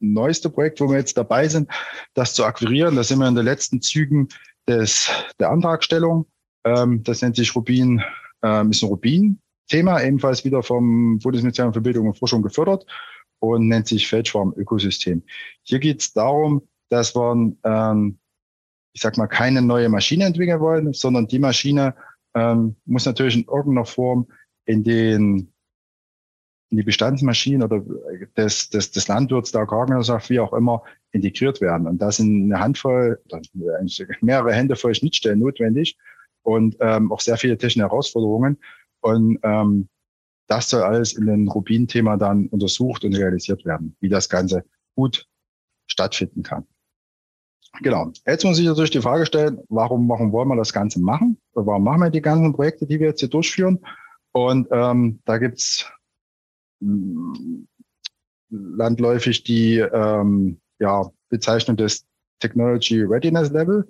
[0.00, 1.70] neueste Projekt, wo wir jetzt dabei sind,
[2.14, 4.28] das zu akquirieren, da sind wir in den letzten Zügen
[4.66, 5.08] des,
[5.38, 6.26] der Antragstellung.
[6.64, 8.02] Ähm, das nennt sich Rubin,
[8.42, 9.40] ähm, ist ein Rubin
[9.70, 12.84] Thema, ebenfalls wieder vom Bundesministerium für Bildung und Forschung gefördert
[13.38, 15.22] und nennt sich Feldschwarm-Ökosystem.
[15.62, 18.18] Hier geht es darum, dass wir, ähm,
[18.92, 21.94] ich sag mal, keine neue Maschine entwickeln wollen, sondern die Maschine
[22.34, 24.26] ähm, muss natürlich in irgendeiner Form
[24.66, 25.52] in den
[26.70, 27.84] in die Bestandsmaschinen oder
[28.36, 31.88] des, des, des Landwirts, der Agrargenossenschaft, wie auch immer, integriert werden.
[31.88, 33.20] Und da sind eine Handvoll,
[34.20, 35.98] mehrere Hände voll Schnittstellen notwendig
[36.42, 38.56] und ähm, auch sehr viele technische Herausforderungen.
[39.00, 39.88] Und ähm,
[40.46, 44.64] das soll alles in den Rubin-Thema dann untersucht und realisiert werden, wie das Ganze
[44.96, 45.26] gut
[45.86, 46.66] stattfinden kann.
[47.82, 48.12] Genau.
[48.26, 51.38] Jetzt muss ich natürlich die Frage stellen, warum, warum wollen wir das Ganze machen?
[51.52, 53.78] Warum machen wir die ganzen Projekte, die wir jetzt hier durchführen?
[54.32, 55.88] Und ähm, da gibt's
[56.80, 57.64] mm,
[58.50, 62.04] landläufig die ähm, ja, Bezeichnung des
[62.40, 63.88] Technology Readiness Level.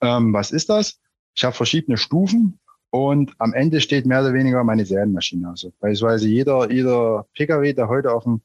[0.00, 1.00] Ähm, was ist das?
[1.34, 2.60] Ich habe verschiedene Stufen
[2.90, 5.48] und am Ende steht mehr oder weniger meine Serienmaschine.
[5.48, 8.40] Also beispielsweise jeder, jeder Pkw, der heute auf dem,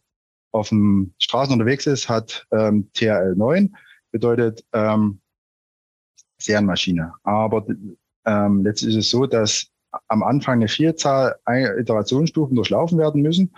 [0.51, 3.75] auf dem Straßen unterwegs ist, hat ähm, TRL 9,
[4.11, 5.21] bedeutet ähm,
[6.37, 7.13] Serienmaschine.
[7.23, 7.65] Aber
[8.25, 9.67] ähm, letztlich ist es so, dass
[10.07, 13.53] am Anfang eine Vielzahl Iterationsstufen durchlaufen werden müssen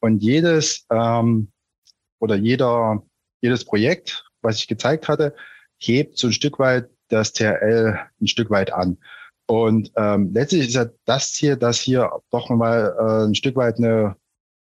[0.00, 1.48] und jedes ähm,
[2.20, 3.02] oder jeder,
[3.40, 5.34] jedes Projekt, was ich gezeigt hatte,
[5.78, 8.98] hebt so ein Stück weit das TRL ein Stück weit an.
[9.50, 13.78] Und ähm, letztlich ist ja das Ziel, dass hier doch mal äh, ein Stück weit
[13.78, 14.14] eine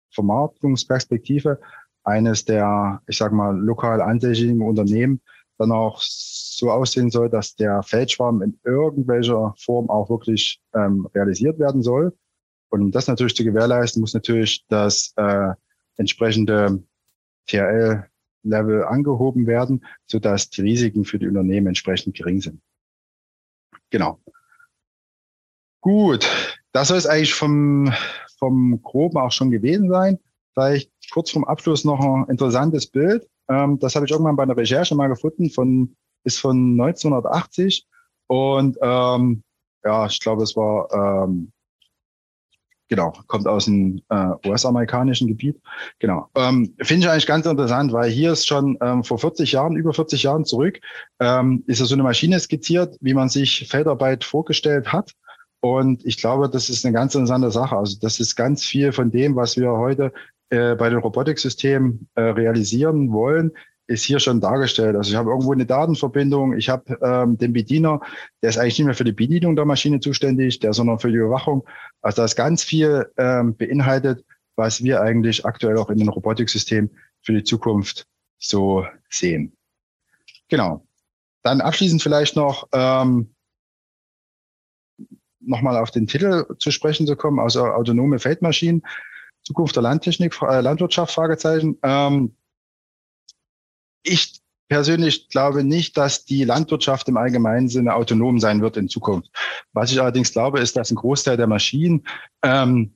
[0.10, 1.60] Vermarktungsperspektive
[2.04, 5.22] eines der, ich sag mal, lokal ansässigen Unternehmen
[5.60, 11.60] dann auch so aussehen soll, dass der Feldschwarm in irgendwelcher Form auch wirklich ähm, realisiert
[11.60, 12.18] werden soll.
[12.70, 15.54] Und um das natürlich zu gewährleisten, muss natürlich das äh,
[15.98, 16.82] entsprechende
[17.46, 22.60] TRL-Level angehoben werden, sodass die Risiken für die Unternehmen entsprechend gering sind.
[23.92, 24.20] Genau.
[25.82, 26.30] Gut,
[26.72, 27.94] das soll es eigentlich vom,
[28.38, 30.20] vom Groben auch schon gewesen sein.
[30.54, 33.28] Vielleicht kurz vom Abschluss noch ein interessantes Bild.
[33.50, 37.88] Ähm, das habe ich irgendwann bei einer Recherche mal gefunden, von, ist von 1980.
[38.28, 39.44] Und ähm,
[39.84, 41.52] ja, ich glaube, es war ähm,
[42.90, 45.62] genau, kommt aus dem äh, US-amerikanischen Gebiet.
[46.00, 46.28] Genau.
[46.36, 49.94] Ähm, Finde ich eigentlich ganz interessant, weil hier ist schon ähm, vor 40 Jahren, über
[49.94, 50.80] 40 Jahren zurück,
[51.20, 55.14] ähm, ist so eine Maschine skizziert, wie man sich Feldarbeit vorgestellt hat.
[55.62, 57.76] Und ich glaube, das ist eine ganz interessante Sache.
[57.76, 60.14] Also das ist ganz viel von dem, was wir heute
[60.49, 63.51] äh, bei den Robotiksystemen äh, realisieren wollen,
[63.88, 64.95] ist hier schon dargestellt.
[64.95, 67.99] Also ich habe irgendwo eine Datenverbindung, ich habe ähm, den Bediener,
[68.41, 71.18] der ist eigentlich nicht mehr für die Bedienung der Maschine zuständig, der sondern für die
[71.18, 71.68] Überwachung.
[72.01, 74.24] Also da ist ganz viel ähm, beinhaltet,
[74.55, 76.91] was wir eigentlich aktuell auch in den Robotiksystemen
[77.22, 78.05] für die Zukunft
[78.38, 79.53] so sehen.
[80.49, 80.86] Genau.
[81.41, 83.34] Dann abschließend vielleicht noch ähm,
[85.40, 88.84] nochmal auf den Titel zu sprechen zu kommen, also autonome Feldmaschinen,
[89.44, 91.78] Zukunft der Landtechnik, äh, Landwirtschaft, Fragezeichen.
[91.84, 92.36] Ähm,
[94.04, 99.30] ich persönlich glaube nicht, dass die Landwirtschaft im allgemeinen Sinne autonom sein wird in Zukunft.
[99.74, 102.06] Was ich allerdings glaube, ist, dass ein Großteil der Maschinen
[102.44, 102.94] ähm,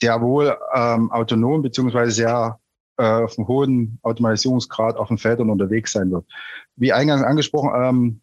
[0.00, 2.60] sehr wohl ähm, autonom beziehungsweise sehr
[2.96, 6.26] äh, auf einem hohen Automatisierungsgrad auf den Feldern unterwegs sein wird.
[6.76, 8.20] Wie eingangs angesprochen, ähm,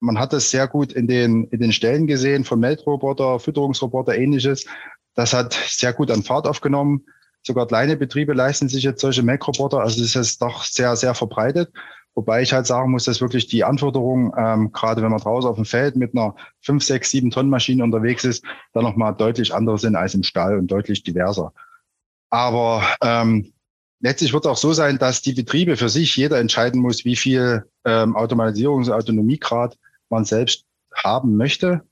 [0.00, 4.66] man hat es sehr gut in den, in den Stellen gesehen, von Meldroboter, Fütterungsroboter, ähnliches.
[5.14, 7.04] Das hat sehr gut an Fahrt aufgenommen.
[7.42, 9.80] Sogar kleine Betriebe leisten sich jetzt solche Mac-Roboter.
[9.80, 11.72] Also es ist doch sehr, sehr verbreitet.
[12.14, 15.56] Wobei ich halt sagen muss, dass wirklich die Anforderungen, ähm, gerade wenn man draußen auf
[15.56, 19.78] dem Feld mit einer 5, 6, 7 Tonnen Maschine unterwegs ist, dann nochmal deutlich andere
[19.78, 21.52] sind als im Stall und deutlich diverser.
[22.28, 23.52] Aber ähm,
[24.00, 27.16] letztlich wird es auch so sein, dass die Betriebe für sich jeder entscheiden muss, wie
[27.16, 29.78] viel ähm, Automatisierungs- und Autonomiegrad
[30.10, 31.82] man selbst haben möchte,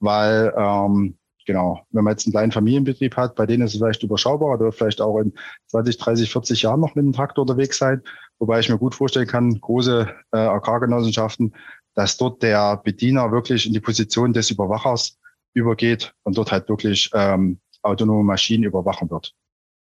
[0.00, 4.02] weil ähm, genau, wenn man jetzt einen kleinen Familienbetrieb hat, bei denen ist es vielleicht
[4.02, 5.32] überschaubar, oder vielleicht auch in
[5.68, 8.02] 20, 30, 40 Jahren noch mit dem Traktor unterwegs sein.
[8.38, 11.54] Wobei ich mir gut vorstellen kann, große äh, Agrargenossenschaften,
[11.94, 15.18] dass dort der Bediener wirklich in die Position des Überwachers
[15.54, 19.34] übergeht und dort halt wirklich ähm, autonome Maschinen überwachen wird.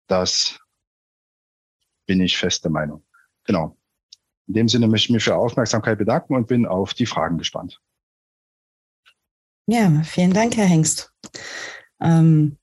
[0.08, 0.60] Das
[2.06, 3.04] bin ich feste Meinung.
[3.44, 3.77] Genau.
[4.48, 7.80] In dem Sinne möchte ich mich für Aufmerksamkeit bedanken und bin auf die Fragen gespannt.
[9.68, 11.12] Ja, vielen Dank, Herr Hengst.
[12.02, 12.58] Ähm,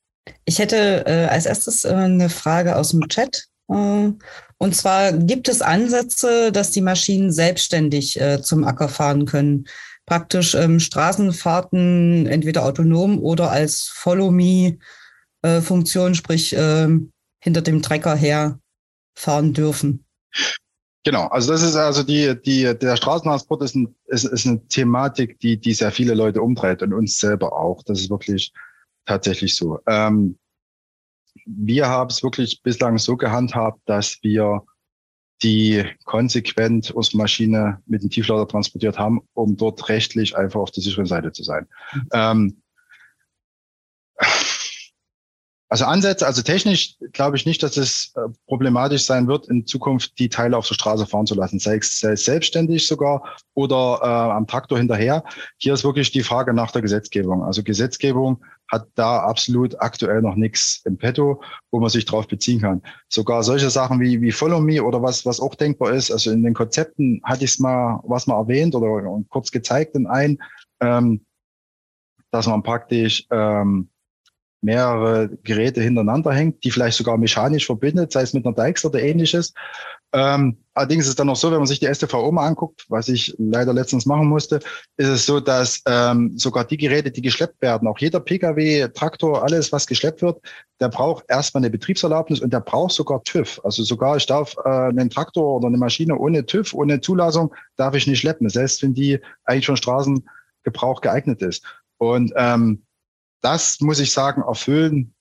[0.46, 3.44] ich hätte äh, als erstes äh, eine Frage aus dem Chat.
[3.68, 4.12] Äh,
[4.56, 9.66] und zwar gibt es Ansätze, dass die Maschinen selbstständig äh, zum Acker fahren können.
[10.06, 18.60] Praktisch ähm, Straßenfahrten entweder autonom oder als Follow-Me-Funktion, äh, sprich ähm, hinter dem Trecker her
[19.14, 20.06] fahren dürfen.
[21.04, 25.38] Genau, also das ist also die, die, der Straßentransport ist, ein, ist, ist eine Thematik,
[25.38, 27.82] die, die sehr viele Leute umtreibt und uns selber auch.
[27.82, 28.52] Das ist wirklich
[29.04, 29.78] tatsächlich so.
[29.86, 30.38] Ähm,
[31.44, 34.62] wir haben es wirklich bislang so gehandhabt, dass wir
[35.42, 40.82] die konsequent unsere Maschine mit dem Tieflader transportiert haben, um dort rechtlich einfach auf der
[40.82, 41.66] sicheren Seite zu sein.
[41.92, 42.08] Mhm.
[42.12, 42.62] Ähm,
[45.68, 50.18] also Ansätze, also technisch glaube ich nicht, dass es äh, problematisch sein wird, in Zukunft
[50.18, 54.46] die Teile auf der Straße fahren zu lassen, sei es selbstständig sogar oder äh, am
[54.46, 55.24] Traktor hinterher.
[55.56, 57.42] Hier ist wirklich die Frage nach der Gesetzgebung.
[57.42, 62.60] Also Gesetzgebung hat da absolut aktuell noch nichts im Petto, wo man sich drauf beziehen
[62.60, 62.82] kann.
[63.08, 66.10] Sogar solche Sachen wie, wie Follow Me oder was, was auch denkbar ist.
[66.10, 70.06] Also in den Konzepten hatte ich es mal, was mal erwähnt oder kurz gezeigt in
[70.06, 70.38] ein,
[70.80, 71.24] ähm,
[72.30, 73.88] dass man praktisch ähm,
[74.64, 79.02] mehrere Geräte hintereinander hängt, die vielleicht sogar mechanisch verbindet, sei es mit einer Deichsel oder
[79.02, 79.52] ähnliches.
[80.14, 83.08] Ähm, allerdings ist es dann noch so, wenn man sich die STVO mal anguckt, was
[83.08, 84.60] ich leider letztens machen musste,
[84.96, 89.42] ist es so, dass ähm, sogar die Geräte, die geschleppt werden, auch jeder Pkw, Traktor,
[89.42, 90.40] alles, was geschleppt wird,
[90.80, 93.60] der braucht erstmal eine Betriebserlaubnis und der braucht sogar TÜV.
[93.64, 97.96] Also sogar ich darf äh, einen Traktor oder eine Maschine ohne TÜV, ohne Zulassung, darf
[97.96, 98.48] ich nicht schleppen.
[98.48, 101.64] Selbst wenn die eigentlich für Straßengebrauch geeignet ist.
[101.98, 102.84] Und ähm,
[103.44, 105.14] das muss ich sagen, erfüllen,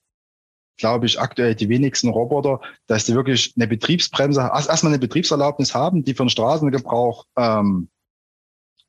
[0.76, 6.04] glaube ich, aktuell die wenigsten Roboter, dass die wirklich eine Betriebsbremse, erstmal eine Betriebserlaubnis haben,
[6.04, 7.88] die für den Straßengebrauch ähm,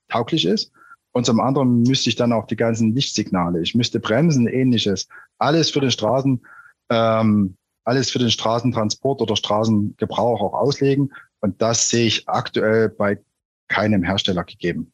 [0.07, 0.71] tauglich ist.
[1.11, 5.07] Und zum anderen müsste ich dann auch die ganzen Lichtsignale, ich müsste Bremsen, ähnliches,
[5.37, 6.45] alles für den Straßen,
[6.89, 11.13] ähm, alles für den Straßentransport oder Straßengebrauch auch auslegen.
[11.41, 13.19] Und das sehe ich aktuell bei
[13.67, 14.91] keinem Hersteller gegeben.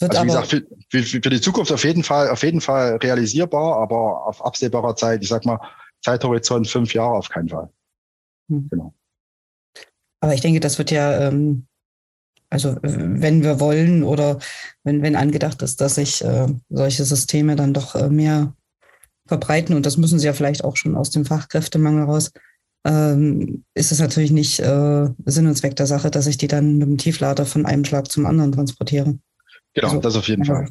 [0.00, 3.76] Also wie gesagt, für, für, für, die Zukunft auf jeden Fall, auf jeden Fall realisierbar,
[3.76, 5.60] aber auf absehbarer Zeit, ich sag mal,
[6.02, 7.68] Zeithorizont fünf Jahre auf keinen Fall.
[8.48, 8.68] Hm.
[8.70, 8.94] Genau.
[10.20, 11.66] Aber ich denke, das wird ja, ähm,
[12.48, 14.38] also wenn wir wollen oder
[14.84, 18.54] wenn, wenn angedacht ist, dass sich äh, solche Systeme dann doch äh, mehr
[19.26, 22.32] verbreiten, und das müssen sie ja vielleicht auch schon aus dem Fachkräftemangel raus,
[22.84, 26.78] ähm, ist es natürlich nicht äh, Sinn und Zweck der Sache, dass ich die dann
[26.78, 29.18] mit dem Tieflader von einem Schlag zum anderen transportiere.
[29.74, 30.68] Genau, also, das auf jeden Fall.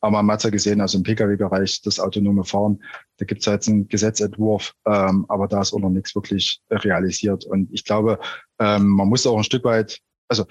[0.00, 2.82] Aber man hat ja gesehen, also im Pkw-Bereich, das autonome Fahren,
[3.16, 7.44] da gibt es jetzt einen Gesetzentwurf, ähm, aber da ist auch noch nichts wirklich realisiert.
[7.44, 8.18] Und ich glaube,
[8.58, 10.44] ähm, man muss auch ein Stück weit, also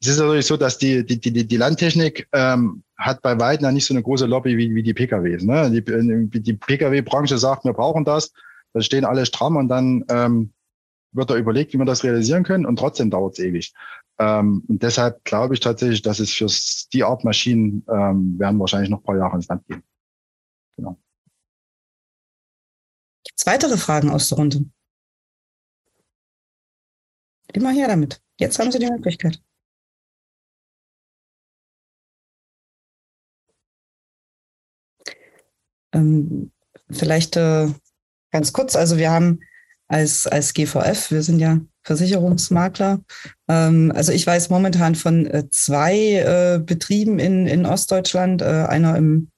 [0.00, 3.72] es ist natürlich so, dass die, die, die, die Landtechnik ähm, hat bei weitem ja
[3.72, 5.44] nicht so eine große Lobby wie, wie die PKWs.
[5.44, 5.70] Ne?
[5.70, 8.32] Die, die Pkw-Branche sagt, wir brauchen das,
[8.72, 10.52] da stehen alle stramm und dann ähm,
[11.12, 13.74] wird da überlegt, wie wir das realisieren können und trotzdem dauert es ewig.
[14.18, 16.48] Ähm, und deshalb glaube ich tatsächlich, dass es für
[16.92, 19.82] die Art Maschinen ähm, werden wahrscheinlich noch ein paar Jahre ins Land gehen.
[20.76, 20.98] Genau.
[23.24, 24.64] Gibt es weitere Fragen aus der Runde?
[27.52, 28.22] Immer her damit.
[28.38, 29.42] Jetzt haben Sie die Möglichkeit.
[35.92, 36.50] Ähm,
[36.90, 37.68] vielleicht äh,
[38.30, 39.40] ganz kurz, also wir haben
[39.92, 43.00] als, als GVF, wir sind ja Versicherungsmakler.
[43.48, 48.96] Ähm, also ich weiß momentan von äh, zwei äh, Betrieben in, in Ostdeutschland, äh, einer
[48.96, 49.30] im,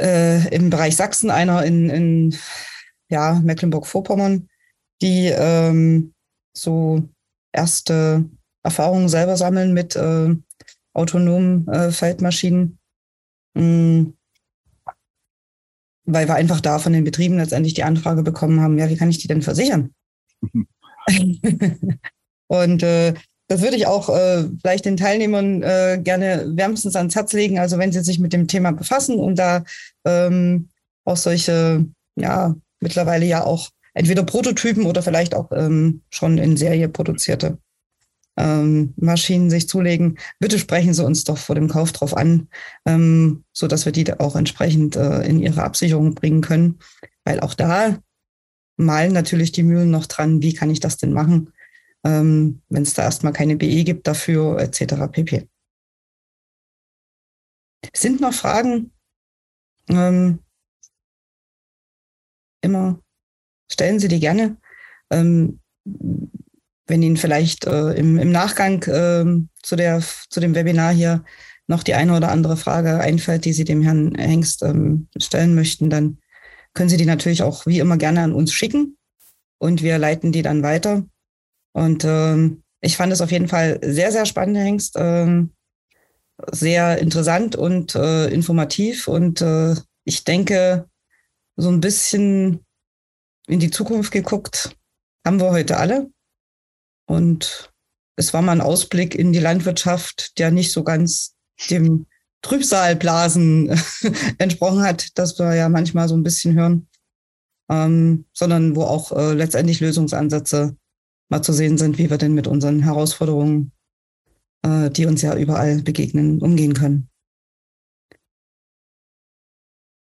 [0.00, 2.36] äh, im Bereich Sachsen, einer in, in
[3.08, 4.48] ja, Mecklenburg-Vorpommern,
[5.00, 6.12] die ähm,
[6.52, 7.08] so
[7.52, 8.28] erste
[8.64, 10.34] Erfahrungen selber sammeln mit äh,
[10.92, 12.80] autonomen äh, Feldmaschinen.
[13.54, 14.17] Mhm
[16.08, 19.10] weil wir einfach da von den Betrieben letztendlich die Anfrage bekommen haben, ja, wie kann
[19.10, 19.92] ich die denn versichern?
[22.48, 23.14] und äh,
[23.48, 27.58] das würde ich auch äh, vielleicht den Teilnehmern äh, gerne wärmstens ans Herz legen.
[27.58, 29.64] Also wenn sie sich mit dem Thema befassen und da
[30.04, 30.68] ähm,
[31.04, 31.86] auch solche,
[32.16, 37.58] ja, mittlerweile ja auch entweder Prototypen oder vielleicht auch ähm, schon in Serie produzierte
[38.38, 42.48] ähm, Maschinen sich zulegen, bitte sprechen Sie uns doch vor dem Kauf drauf an,
[42.86, 46.78] ähm, so dass wir die auch entsprechend äh, in ihre Absicherung bringen können,
[47.24, 47.98] weil auch da
[48.76, 51.52] malen natürlich die Mühlen noch dran, wie kann ich das denn machen,
[52.04, 55.10] ähm, wenn es da erstmal keine BE gibt dafür etc.
[55.10, 55.48] pp.
[57.94, 58.92] Sind noch Fragen?
[59.88, 60.38] Ähm,
[62.60, 63.00] immer
[63.70, 64.56] stellen Sie die gerne.
[65.10, 65.60] Ähm,
[66.88, 69.24] wenn Ihnen vielleicht äh, im, im Nachgang äh,
[69.62, 71.24] zu, der, zu dem Webinar hier
[71.66, 75.90] noch die eine oder andere Frage einfällt, die Sie dem Herrn Hengst ähm, stellen möchten,
[75.90, 76.18] dann
[76.74, 78.96] können Sie die natürlich auch wie immer gerne an uns schicken
[79.58, 81.04] und wir leiten die dann weiter.
[81.72, 84.94] Und ähm, ich fand es auf jeden Fall sehr, sehr spannend, Herr Hengst.
[84.96, 85.52] Ähm,
[86.50, 89.08] sehr interessant und äh, informativ.
[89.08, 89.74] Und äh,
[90.04, 90.88] ich denke,
[91.56, 92.64] so ein bisschen
[93.48, 94.76] in die Zukunft geguckt
[95.26, 96.10] haben wir heute alle.
[97.08, 97.72] Und
[98.16, 101.36] es war mal ein Ausblick in die Landwirtschaft, der nicht so ganz
[101.70, 102.06] dem
[102.42, 103.70] Trübsalblasen
[104.38, 106.88] entsprochen hat, das wir ja manchmal so ein bisschen hören,
[107.70, 110.76] ähm, sondern wo auch äh, letztendlich Lösungsansätze
[111.30, 113.72] mal zu sehen sind, wie wir denn mit unseren Herausforderungen,
[114.62, 117.08] äh, die uns ja überall begegnen, umgehen können.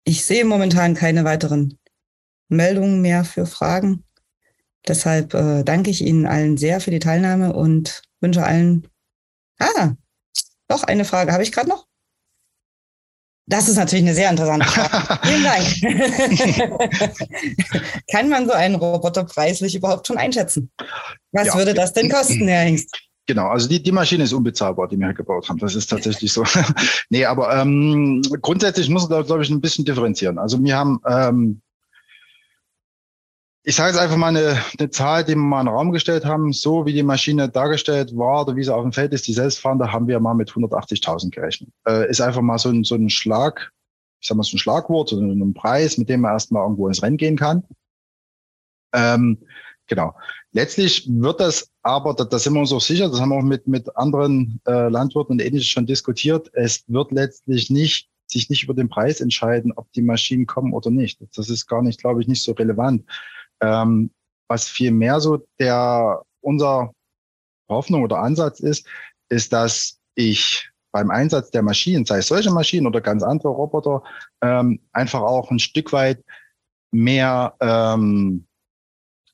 [0.04, 1.78] Ich sehe momentan keine weiteren
[2.48, 4.04] Meldungen mehr für Fragen.
[4.88, 8.88] Deshalb äh, danke ich Ihnen allen sehr für die Teilnahme und wünsche allen.
[9.58, 9.92] Ah,
[10.68, 11.86] noch eine Frage habe ich gerade noch.
[13.46, 15.18] Das ist natürlich eine sehr interessante Frage.
[15.26, 15.66] Vielen Dank.
[18.10, 20.70] Kann man so einen Roboter preislich überhaupt schon einschätzen?
[21.32, 21.54] Was ja.
[21.56, 22.96] würde das denn kosten, Herr Hengst?
[23.26, 25.58] Genau, also die, die Maschine ist unbezahlbar, die wir hier gebaut haben.
[25.58, 26.44] Das ist tatsächlich so.
[27.10, 30.38] nee, aber ähm, grundsätzlich muss man da, glaube ich, ein bisschen differenzieren.
[30.38, 31.60] Also wir haben ähm,
[33.64, 36.24] ich sage jetzt einfach mal eine, eine Zahl, die wir mal in den Raum gestellt
[36.24, 36.52] haben.
[36.52, 39.92] So wie die Maschine dargestellt war oder wie sie auf dem Feld ist, die selbstfahrende,
[39.92, 41.70] haben wir mal mit 180.000 gerechnet.
[41.86, 43.72] Äh, ist einfach mal so ein, so ein Schlag,
[44.20, 47.02] ich sag mal so ein Schlagwort oder ein Preis, mit dem man erstmal irgendwo ins
[47.02, 47.62] Rennen gehen kann.
[48.92, 49.38] Ähm,
[49.86, 50.14] genau.
[50.50, 53.42] Letztlich wird das aber, da, da sind wir uns auch sicher, das haben wir auch
[53.42, 58.64] mit, mit anderen äh, Landwirten und ähnliches schon diskutiert, es wird letztlich nicht sich nicht
[58.64, 61.20] über den Preis entscheiden, ob die Maschinen kommen oder nicht.
[61.36, 63.04] Das ist gar nicht, glaube ich, nicht so relevant.
[63.62, 64.10] Ähm,
[64.48, 66.92] was viel mehr so der unser
[67.68, 68.86] Hoffnung oder Ansatz ist,
[69.28, 74.02] ist, dass ich beim Einsatz der Maschinen, sei es solche Maschinen oder ganz andere Roboter,
[74.42, 76.22] ähm, einfach auch ein Stück weit
[76.90, 78.46] mehr ähm,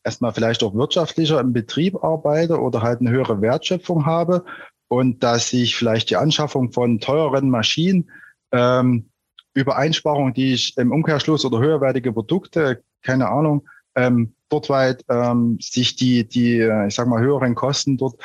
[0.04, 4.44] erstmal vielleicht auch wirtschaftlicher im Betrieb arbeite oder halt eine höhere Wertschöpfung habe
[4.88, 8.10] und dass ich vielleicht die Anschaffung von teuren Maschinen
[8.52, 9.10] ähm,
[9.52, 15.58] über Einsparungen, die ich im Umkehrschluss oder höherwertige Produkte, keine Ahnung, ähm, dort weit ähm,
[15.60, 18.20] sich die, die, äh, ich sag mal, höheren Kosten dort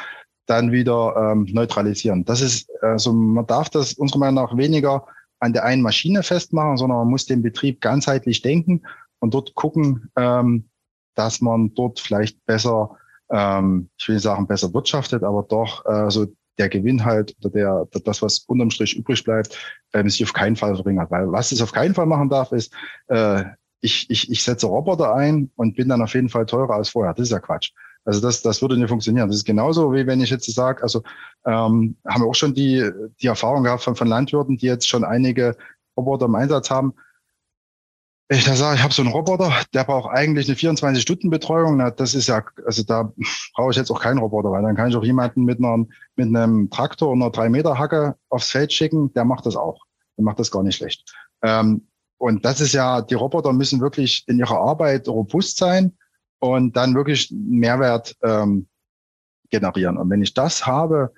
[0.46, 2.26] dann wieder ähm, neutralisieren.
[2.26, 5.06] Das ist, also man darf das unserer Meinung nach weniger
[5.40, 8.84] an der einen Maschine festmachen, sondern man muss den Betrieb ganzheitlich denken
[9.20, 10.70] und dort gucken, ähm,
[11.16, 12.98] dass man dort vielleicht besser,
[13.30, 17.50] ähm, ich will nicht sagen besser wirtschaftet, aber doch äh, so der Gewinn halt oder
[17.50, 19.58] der, das, was unterm Strich übrig bleibt,
[19.94, 21.10] ähm, sich auf keinen Fall verringert.
[21.12, 22.74] Weil was es auf keinen Fall machen darf, ist,
[23.08, 23.44] äh,
[23.84, 27.14] ich, ich, ich setze Roboter ein und bin dann auf jeden Fall teurer als vorher.
[27.14, 27.72] Das ist ja Quatsch.
[28.06, 29.28] Also das, das würde nicht funktionieren.
[29.28, 31.04] Das ist genauso, wie wenn ich jetzt sage, also
[31.46, 32.90] ähm, haben wir auch schon die,
[33.22, 35.58] die Erfahrung gehabt von, von Landwirten, die jetzt schon einige
[35.98, 36.94] Roboter im Einsatz haben.
[38.30, 41.76] Ich da sage, ich habe so einen Roboter, der braucht eigentlich eine 24-Stunden-Betreuung.
[41.76, 43.12] Na, das ist ja, also da
[43.54, 46.28] brauche ich jetzt auch keinen Roboter, weil dann kann ich auch jemanden mit, einer, mit
[46.28, 49.84] einem Traktor und einer 3-Meter-Hacke aufs Feld schicken, der macht das auch.
[50.18, 51.14] Der macht das gar nicht schlecht.
[51.42, 51.88] Ähm,
[52.24, 55.92] und das ist ja, die Roboter müssen wirklich in ihrer Arbeit robust sein
[56.40, 58.68] und dann wirklich Mehrwert ähm,
[59.50, 59.98] generieren.
[59.98, 61.12] Und wenn ich das habe,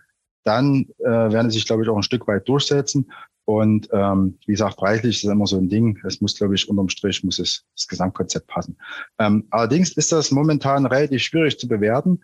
[0.46, 3.12] dann äh, werden sie sich, glaube ich, auch ein Stück weit durchsetzen.
[3.46, 6.00] Und ähm, wie gesagt, preislich ist immer so ein Ding.
[6.08, 8.76] Es muss, glaube ich, unterm Strich muss es das Gesamtkonzept passen.
[9.20, 12.20] Ähm, allerdings ist das momentan relativ schwierig zu bewerten.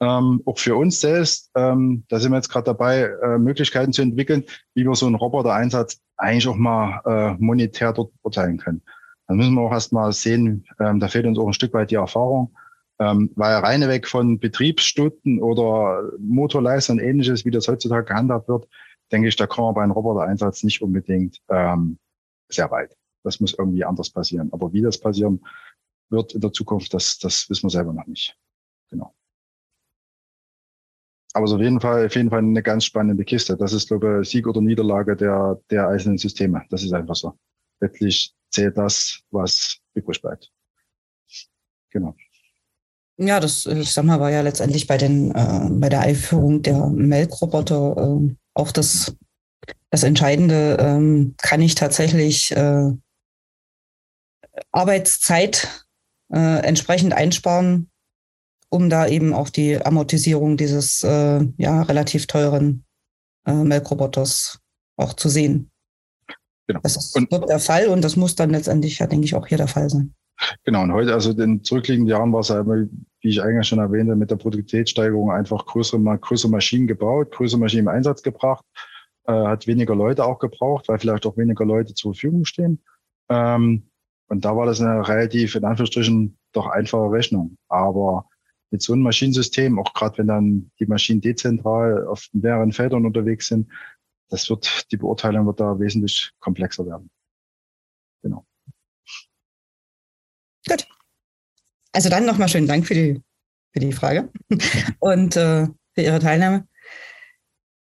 [0.00, 4.02] Ähm, auch für uns selbst, ähm, da sind wir jetzt gerade dabei, äh, Möglichkeiten zu
[4.02, 4.44] entwickeln,
[4.74, 8.82] wie wir so einen Roboter-Einsatz eigentlich auch mal äh, monetär dort urteilen können.
[9.26, 11.96] Dann müssen wir auch erstmal sehen, ähm, da fehlt uns auch ein Stück weit die
[11.96, 12.54] Erfahrung,
[12.98, 18.68] ähm, weil reine weg von Betriebsstunden oder Motorleistern und ähnliches, wie das heutzutage gehandhabt wird,
[19.12, 21.98] denke ich, da kommen wir bei einem Roboter-Einsatz nicht unbedingt ähm,
[22.48, 22.96] sehr weit.
[23.24, 24.52] Das muss irgendwie anders passieren.
[24.52, 25.44] Aber wie das passieren
[26.10, 28.36] wird in der Zukunft, das, das wissen wir selber noch nicht.
[28.90, 29.15] Genau.
[31.36, 33.58] Aber auf jeden Fall, auf jeden Fall eine ganz spannende Kiste.
[33.58, 36.62] Das ist, glaube ich, Sieg oder Niederlage der, der einzelnen Systeme.
[36.70, 37.34] Das ist einfach so.
[37.78, 40.50] Letztlich zählt das, was übrig bleibt.
[41.90, 42.16] Genau.
[43.18, 46.86] Ja, das, ich sag mal, war ja letztendlich bei den, äh, bei der Einführung der
[46.86, 49.14] Melkroboter äh, auch das,
[49.90, 50.78] das Entscheidende.
[50.80, 52.92] Ähm, kann ich tatsächlich äh,
[54.72, 55.86] Arbeitszeit
[56.32, 57.90] äh, entsprechend einsparen,
[58.68, 62.84] um da eben auch die Amortisierung dieses äh, ja relativ teuren
[63.46, 64.60] äh, Melkroboters
[64.96, 65.70] auch zu sehen.
[66.66, 66.80] Genau.
[66.82, 69.58] Das ist und, der Fall und das muss dann letztendlich ja, denke ich, auch hier
[69.58, 70.14] der Fall sein.
[70.64, 73.66] Genau, und heute, also in den zurückliegenden Jahren war es ja immer, wie ich eigentlich
[73.66, 78.64] schon erwähnte, mit der Produktivitätssteigerung einfach größere, größere Maschinen gebaut, größere Maschinen im Einsatz gebracht,
[79.26, 82.82] äh, hat weniger Leute auch gebraucht, weil vielleicht auch weniger Leute zur Verfügung stehen.
[83.30, 83.88] Ähm,
[84.28, 87.56] und da war das eine relativ, in Anführungsstrichen, doch einfache Rechnung.
[87.68, 88.28] Aber
[88.70, 93.48] mit so einem Maschinensystem, auch gerade wenn dann die Maschinen dezentral auf mehreren Feldern unterwegs
[93.48, 93.70] sind,
[94.28, 97.10] das wird, die Beurteilung wird da wesentlich komplexer werden.
[98.22, 98.44] Genau.
[100.68, 100.86] Gut.
[101.92, 103.22] Also dann nochmal schönen Dank für die,
[103.72, 104.30] für die Frage
[104.98, 106.66] und äh, für Ihre Teilnahme.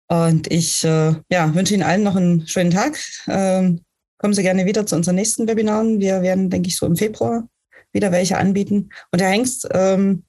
[0.09, 2.99] Und ich äh, ja, wünsche Ihnen allen noch einen schönen Tag.
[3.27, 3.83] Ähm,
[4.17, 5.99] kommen Sie gerne wieder zu unseren nächsten Webinaren.
[5.99, 7.47] Wir werden, denke ich, so im Februar
[7.93, 8.89] wieder welche anbieten.
[9.11, 10.23] Und Herr Hengst, ähm,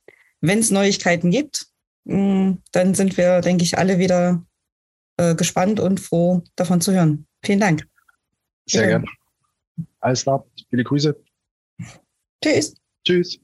[0.47, 1.67] wenn es Neuigkeiten gibt,
[2.05, 4.45] mh, mm, dann sind wir, denke ich, alle wieder
[5.17, 7.27] äh, gespannt und froh, davon zu hören.
[7.43, 7.89] Vielen Dank.
[8.67, 9.07] Sehr gerne.
[10.01, 10.45] Alles klar.
[10.71, 11.17] Viele Grüße.
[12.43, 12.75] Tschüss.
[13.05, 13.39] Tschüss.